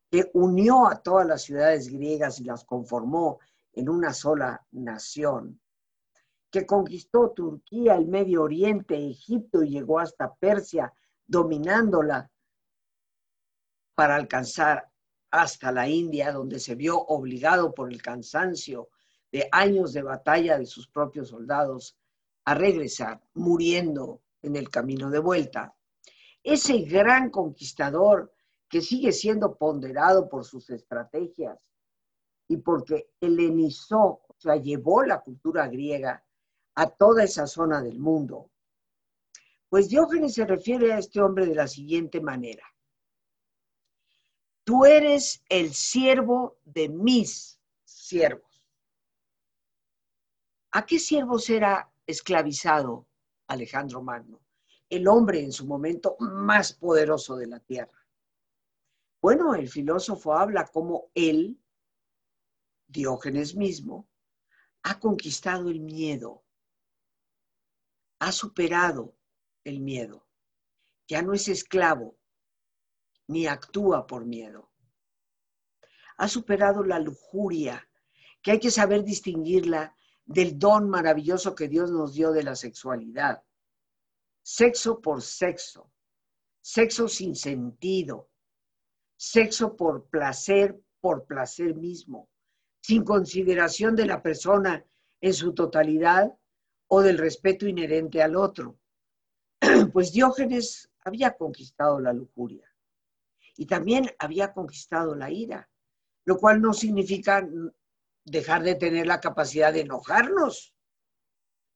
que 0.10 0.32
unió 0.34 0.88
a 0.88 1.00
todas 1.04 1.28
las 1.28 1.44
ciudades 1.44 1.90
griegas 1.90 2.40
y 2.40 2.46
las 2.46 2.66
conformó 2.66 3.38
en 3.72 3.88
una 3.88 4.14
sola 4.14 4.66
nación 4.72 5.60
que 6.54 6.68
conquistó 6.68 7.32
Turquía, 7.32 7.96
el 7.96 8.06
Medio 8.06 8.44
Oriente, 8.44 8.96
Egipto 8.96 9.64
y 9.64 9.72
llegó 9.72 9.98
hasta 9.98 10.36
Persia, 10.36 10.94
dominándola 11.26 12.30
para 13.96 14.16
alcanzar 14.16 14.88
hasta 15.32 15.72
la 15.72 15.90
India, 15.90 16.32
donde 16.32 16.60
se 16.60 16.76
vio 16.76 17.00
obligado 17.00 17.74
por 17.74 17.92
el 17.92 18.04
cansancio 18.04 18.90
de 19.32 19.50
años 19.52 19.94
de 19.94 20.04
batalla 20.04 20.60
de 20.60 20.68
sus 20.68 20.88
propios 20.88 21.30
soldados 21.30 21.98
a 22.46 22.54
regresar, 22.54 23.20
muriendo 23.34 24.22
en 24.44 24.56
el 24.56 24.70
camino 24.70 25.10
de 25.10 25.18
vuelta. 25.18 25.76
Ese 26.44 26.82
gran 26.82 27.32
conquistador 27.32 28.32
que 28.70 28.82
sigue 28.82 29.12
siendo 29.12 29.58
ponderado 29.58 30.30
por 30.30 30.46
sus 30.46 30.70
estrategias 30.70 31.66
y 32.48 32.58
porque 32.58 33.10
helenizó, 33.20 34.22
o 34.28 34.36
sea, 34.38 34.56
llevó 34.58 35.02
la 35.02 35.22
cultura 35.22 35.68
griega 35.68 36.23
a 36.76 36.90
toda 36.90 37.24
esa 37.24 37.48
zona 37.48 37.82
del 37.82 38.00
mundo. 38.00 38.50
Pues 39.70 39.90
Diógenes 39.90 40.36
se 40.36 40.46
refiere 40.46 40.94
a 40.94 41.00
este 41.00 41.22
hombre 41.22 41.46
de 41.46 41.56
la 41.56 41.68
siguiente 41.68 42.22
manera. 42.22 42.64
Tú 44.64 44.86
eres 44.86 45.44
el 45.50 45.74
siervo 45.74 46.58
de 46.64 46.90
mis 46.90 47.60
siervos. 47.84 48.66
¿A 50.72 50.86
qué 50.86 51.00
siervos 51.00 51.50
era 51.50 51.92
esclavizado 52.08 53.08
Alejandro 53.48 54.02
Magno? 54.02 54.42
El 54.90 55.08
hombre 55.08 55.44
en 55.44 55.52
su 55.52 55.66
momento 55.66 56.16
más 56.20 56.74
poderoso 56.74 57.36
de 57.36 57.48
la 57.48 57.60
tierra. 57.60 58.08
Bueno, 59.22 59.56
el 59.56 59.70
filósofo 59.70 60.34
habla 60.34 60.68
como 60.68 61.10
él, 61.14 61.60
Diógenes 62.88 63.56
mismo, 63.56 64.08
ha 64.84 65.00
conquistado 65.00 65.70
el 65.70 65.80
miedo 65.80 66.43
ha 68.24 68.32
superado 68.32 69.18
el 69.66 69.82
miedo. 69.82 70.26
Ya 71.10 71.22
no 71.22 71.34
es 71.34 71.50
esclavo, 71.50 72.18
ni 73.28 73.48
actúa 73.48 74.08
por 74.08 74.26
miedo. 74.26 74.72
Ha 76.16 76.30
superado 76.30 76.86
la 76.86 77.00
lujuria, 77.00 77.86
que 78.42 78.52
hay 78.52 78.60
que 78.60 78.72
saber 78.72 79.04
distinguirla 79.04 79.98
del 80.24 80.58
don 80.58 80.90
maravilloso 80.90 81.54
que 81.54 81.68
Dios 81.68 81.92
nos 81.92 82.14
dio 82.14 82.32
de 82.32 82.44
la 82.44 82.56
sexualidad. 82.56 83.44
Sexo 84.42 85.02
por 85.02 85.22
sexo, 85.22 85.92
sexo 86.62 87.10
sin 87.10 87.36
sentido, 87.36 88.30
sexo 89.18 89.76
por 89.76 90.08
placer, 90.08 90.82
por 91.02 91.26
placer 91.26 91.76
mismo, 91.76 92.30
sin 92.80 93.04
consideración 93.04 93.98
de 93.98 94.06
la 94.06 94.22
persona 94.22 94.86
en 95.20 95.34
su 95.34 95.54
totalidad 95.54 96.34
o 96.96 97.02
del 97.02 97.18
respeto 97.18 97.68
inherente 97.68 98.22
al 98.22 98.36
otro. 98.36 98.78
Pues 99.94 100.12
Diógenes 100.12 100.92
había 101.04 101.36
conquistado 101.36 102.00
la 102.00 102.14
lujuria 102.14 102.72
y 103.58 103.66
también 103.66 104.12
había 104.20 104.54
conquistado 104.54 105.16
la 105.16 105.32
ira, 105.32 105.68
lo 106.26 106.38
cual 106.38 106.62
no 106.62 106.72
significa 106.72 107.48
dejar 108.26 108.62
de 108.62 108.76
tener 108.76 109.08
la 109.08 109.20
capacidad 109.20 109.74
de 109.74 109.82
enojarnos. 109.82 110.76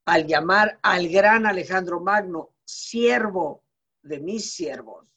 Al 0.06 0.28
llamar 0.28 0.80
al 0.84 1.10
gran 1.10 1.48
Alejandro 1.48 2.00
Magno 2.00 2.54
siervo 2.64 3.64
de 4.04 4.20
mis 4.20 4.54
siervos, 4.54 5.08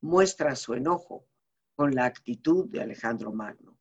muestra 0.00 0.56
su 0.56 0.72
enojo 0.72 1.26
con 1.76 1.94
la 1.94 2.06
actitud 2.06 2.66
de 2.70 2.80
Alejandro 2.80 3.30
Magno. 3.30 3.76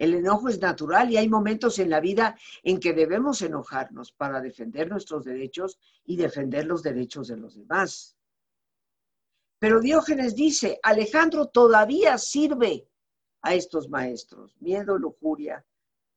El 0.00 0.14
enojo 0.14 0.48
es 0.48 0.58
natural 0.58 1.10
y 1.10 1.18
hay 1.18 1.28
momentos 1.28 1.78
en 1.78 1.90
la 1.90 2.00
vida 2.00 2.34
en 2.62 2.80
que 2.80 2.94
debemos 2.94 3.42
enojarnos 3.42 4.12
para 4.12 4.40
defender 4.40 4.88
nuestros 4.88 5.26
derechos 5.26 5.78
y 6.06 6.16
defender 6.16 6.64
los 6.64 6.82
derechos 6.82 7.28
de 7.28 7.36
los 7.36 7.54
demás. 7.54 8.16
Pero 9.58 9.78
Diógenes 9.78 10.34
dice, 10.34 10.80
Alejandro 10.82 11.48
todavía 11.48 12.16
sirve 12.16 12.88
a 13.42 13.54
estos 13.54 13.90
maestros, 13.90 14.56
miedo, 14.58 14.96
lujuria 14.96 15.66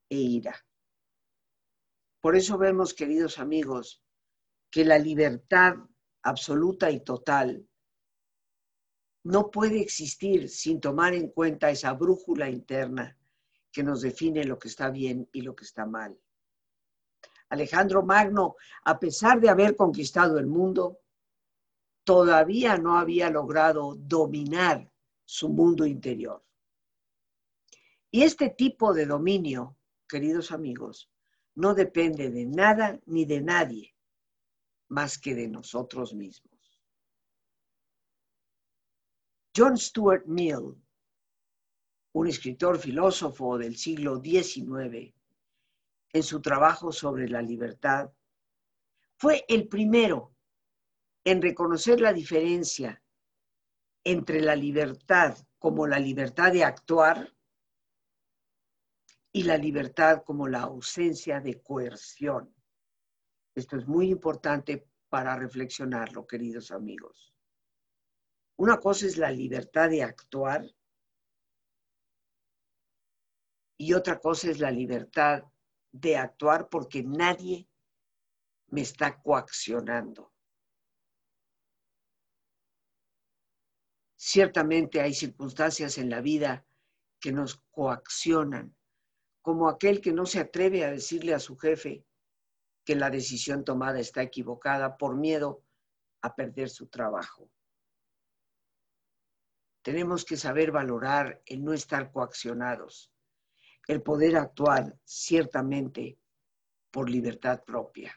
e 0.10 0.16
ira. 0.16 0.56
Por 2.22 2.38
eso 2.38 2.58
vemos, 2.58 2.94
queridos 2.94 3.38
amigos, 3.38 4.02
que 4.72 4.86
la 4.86 4.98
libertad 4.98 5.76
absoluta 6.22 6.90
y 6.90 7.02
total 7.02 7.68
no 9.26 9.52
puede 9.52 9.82
existir 9.82 10.48
sin 10.48 10.80
tomar 10.80 11.14
en 11.14 11.28
cuenta 11.32 11.70
esa 11.70 11.92
brújula 11.92 12.50
interna 12.50 13.18
que 13.74 13.84
nos 13.84 14.02
define 14.02 14.46
lo 14.46 14.60
que 14.60 14.68
está 14.68 14.92
bien 14.92 15.28
y 15.34 15.42
lo 15.42 15.56
que 15.56 15.66
está 15.66 15.86
mal. 15.88 16.18
Alejandro 17.50 18.04
Magno, 18.04 18.56
a 18.86 19.00
pesar 19.00 19.42
de 19.42 19.50
haber 19.50 19.76
conquistado 19.76 20.38
el 20.38 20.46
mundo, 20.46 21.00
todavía 22.04 22.78
no 22.78 22.98
había 22.98 23.32
logrado 23.32 23.96
dominar 23.96 24.90
su 25.26 25.50
mundo 25.50 25.88
interior. 25.88 26.46
Y 28.12 28.22
este 28.22 28.52
tipo 28.52 28.94
de 28.94 29.08
dominio, 29.08 29.76
queridos 30.08 30.52
amigos, 30.52 31.10
no 31.56 31.74
depende 31.74 32.30
de 32.30 32.46
nada 32.46 33.00
ni 33.08 33.26
de 33.26 33.42
nadie 33.42 33.96
más 34.90 35.18
que 35.18 35.34
de 35.34 35.48
nosotros 35.48 36.14
mismos. 36.14 36.54
John 39.56 39.78
Stuart 39.78 40.26
Mill, 40.28 40.76
un 42.14 42.28
escritor 42.28 42.80
filósofo 42.80 43.58
del 43.58 43.76
siglo 43.76 44.22
XIX, 44.22 45.14
en 46.14 46.24
su 46.24 46.42
trabajo 46.42 46.92
sobre 46.92 47.28
la 47.28 47.42
libertad, 47.42 48.12
fue 49.18 49.46
el 49.48 49.68
primero 49.68 50.36
en 51.24 51.42
reconocer 51.42 52.00
la 52.02 52.14
diferencia 52.14 53.02
entre 54.04 54.42
la 54.42 54.56
libertad 54.56 55.38
como 55.58 55.88
la 55.88 55.98
libertad 55.98 56.52
de 56.52 56.64
actuar 56.64 57.34
y 59.32 59.44
la 59.44 59.58
libertad 59.58 60.24
como 60.24 60.48
la 60.48 60.62
ausencia 60.62 61.40
de 61.40 61.62
coerción. 61.62 62.54
Esto 63.56 63.78
es 63.78 63.88
muy 63.88 64.10
importante 64.10 64.88
para 65.10 65.36
reflexionarlo, 65.36 66.28
queridos 66.28 66.72
amigos. 66.72 67.34
Una 68.58 68.78
cosa 68.78 69.08
es 69.08 69.18
la 69.18 69.32
libertad 69.32 69.90
de 69.90 70.04
actuar 70.04 70.64
y 73.84 73.94
otra 73.94 74.18
cosa 74.22 74.50
es 74.50 74.60
la 74.60 74.72
libertad 74.72 75.44
de 75.92 76.16
actuar 76.16 76.70
porque 76.70 77.04
nadie 77.04 77.68
me 78.68 78.80
está 78.80 79.22
coaccionando. 79.22 80.32
Ciertamente 84.16 85.02
hay 85.02 85.14
circunstancias 85.14 85.98
en 85.98 86.10
la 86.10 86.22
vida 86.22 86.66
que 87.20 87.34
nos 87.34 87.58
coaccionan, 87.72 88.74
como 89.42 89.68
aquel 89.68 90.00
que 90.00 90.14
no 90.14 90.26
se 90.26 90.40
atreve 90.40 90.86
a 90.86 90.92
decirle 90.92 91.34
a 91.34 91.40
su 91.40 91.58
jefe 91.58 92.06
que 92.86 92.96
la 92.96 93.10
decisión 93.10 93.66
tomada 93.66 94.00
está 94.00 94.22
equivocada 94.22 94.96
por 94.96 95.18
miedo 95.18 95.62
a 96.22 96.34
perder 96.36 96.70
su 96.70 96.88
trabajo. 96.88 97.52
Tenemos 99.82 100.24
que 100.24 100.38
saber 100.38 100.72
valorar 100.72 101.42
el 101.46 101.66
no 101.66 101.74
estar 101.74 102.14
coaccionados, 102.14 103.13
el 103.88 104.02
poder 104.02 104.38
actuar 104.38 104.98
ciertamente 105.04 106.18
por 106.92 107.10
libertad 107.10 107.64
propia. 107.64 108.14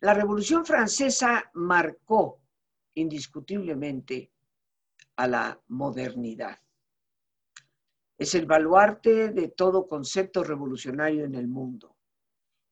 La 0.00 0.14
Revolución 0.14 0.66
Francesa 0.66 1.50
marcó 1.54 2.42
indiscutiblemente 2.94 4.32
a 5.16 5.28
la 5.28 5.62
modernidad. 5.68 6.58
Es 8.18 8.34
el 8.34 8.46
baluarte 8.46 9.30
de 9.30 9.48
todo 9.48 9.88
concepto 9.88 10.42
revolucionario 10.42 11.24
en 11.24 11.34
el 11.34 11.48
mundo 11.48 11.96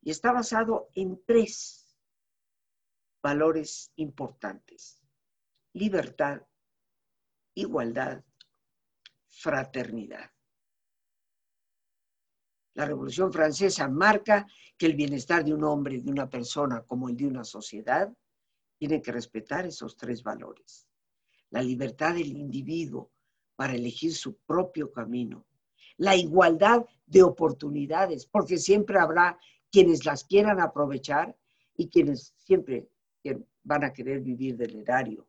y 0.02 0.10
está 0.10 0.32
basado 0.32 0.90
en 0.94 1.22
tres 1.24 1.96
valores 3.22 3.92
importantes. 3.96 5.02
Libertad, 5.72 6.42
igualdad, 7.54 8.24
fraternidad. 9.28 10.30
La 12.80 12.86
Revolución 12.86 13.30
Francesa 13.30 13.88
marca 13.88 14.46
que 14.78 14.86
el 14.86 14.94
bienestar 14.94 15.44
de 15.44 15.52
un 15.52 15.64
hombre, 15.64 16.00
de 16.00 16.10
una 16.10 16.30
persona, 16.30 16.80
como 16.80 17.10
el 17.10 17.16
de 17.18 17.26
una 17.26 17.44
sociedad, 17.44 18.10
tiene 18.78 19.02
que 19.02 19.12
respetar 19.12 19.66
esos 19.66 19.98
tres 19.98 20.22
valores. 20.22 20.88
La 21.50 21.60
libertad 21.60 22.14
del 22.14 22.34
individuo 22.34 23.10
para 23.54 23.74
elegir 23.74 24.14
su 24.14 24.38
propio 24.38 24.90
camino. 24.90 25.44
La 25.98 26.16
igualdad 26.16 26.86
de 27.04 27.22
oportunidades, 27.22 28.24
porque 28.24 28.56
siempre 28.56 28.98
habrá 28.98 29.38
quienes 29.70 30.06
las 30.06 30.24
quieran 30.24 30.58
aprovechar 30.58 31.36
y 31.76 31.90
quienes 31.90 32.32
siempre 32.38 32.88
van 33.62 33.84
a 33.84 33.92
querer 33.92 34.22
vivir 34.22 34.56
del 34.56 34.76
erario. 34.76 35.28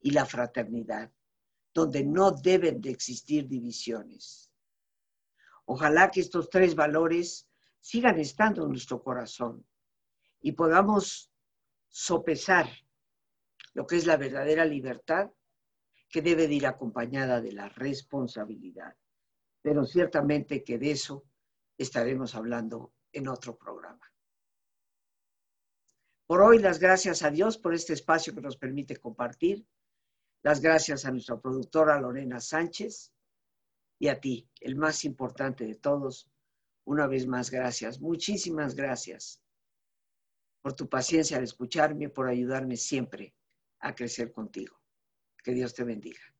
Y 0.00 0.12
la 0.12 0.24
fraternidad, 0.24 1.12
donde 1.74 2.02
no 2.04 2.30
deben 2.30 2.80
de 2.80 2.88
existir 2.88 3.46
divisiones. 3.46 4.50
Ojalá 5.66 6.10
que 6.10 6.20
estos 6.20 6.50
tres 6.50 6.74
valores 6.74 7.48
sigan 7.80 8.18
estando 8.18 8.64
en 8.64 8.70
nuestro 8.70 9.02
corazón 9.02 9.66
y 10.40 10.52
podamos 10.52 11.30
sopesar 11.88 12.68
lo 13.72 13.86
que 13.86 13.96
es 13.96 14.06
la 14.06 14.16
verdadera 14.16 14.64
libertad, 14.64 15.30
que 16.08 16.22
debe 16.22 16.46
de 16.46 16.54
ir 16.54 16.66
acompañada 16.66 17.40
de 17.40 17.52
la 17.52 17.68
responsabilidad. 17.68 18.94
Pero 19.62 19.84
ciertamente 19.84 20.62
que 20.62 20.78
de 20.78 20.92
eso 20.92 21.24
estaremos 21.76 22.34
hablando 22.34 22.92
en 23.12 23.28
otro 23.28 23.56
programa. 23.56 24.12
Por 26.26 26.40
hoy, 26.40 26.58
las 26.58 26.78
gracias 26.78 27.22
a 27.22 27.30
Dios 27.30 27.58
por 27.58 27.74
este 27.74 27.92
espacio 27.92 28.34
que 28.34 28.40
nos 28.40 28.56
permite 28.56 28.96
compartir 28.96 29.66
las 30.42 30.60
gracias 30.60 31.04
a 31.04 31.10
nuestra 31.10 31.40
productora 31.40 31.98
Lorena 31.98 32.38
Sánchez 32.38 33.13
y 34.04 34.08
a 34.08 34.20
ti, 34.20 34.46
el 34.60 34.76
más 34.76 35.06
importante 35.06 35.64
de 35.64 35.76
todos. 35.76 36.30
Una 36.84 37.06
vez 37.06 37.26
más, 37.26 37.50
gracias. 37.50 38.02
Muchísimas 38.02 38.74
gracias 38.74 39.40
por 40.60 40.74
tu 40.74 40.90
paciencia 40.90 41.38
al 41.38 41.44
escucharme, 41.44 42.10
por 42.10 42.28
ayudarme 42.28 42.76
siempre 42.76 43.34
a 43.78 43.94
crecer 43.94 44.30
contigo. 44.30 44.78
Que 45.42 45.54
Dios 45.54 45.72
te 45.72 45.84
bendiga. 45.84 46.33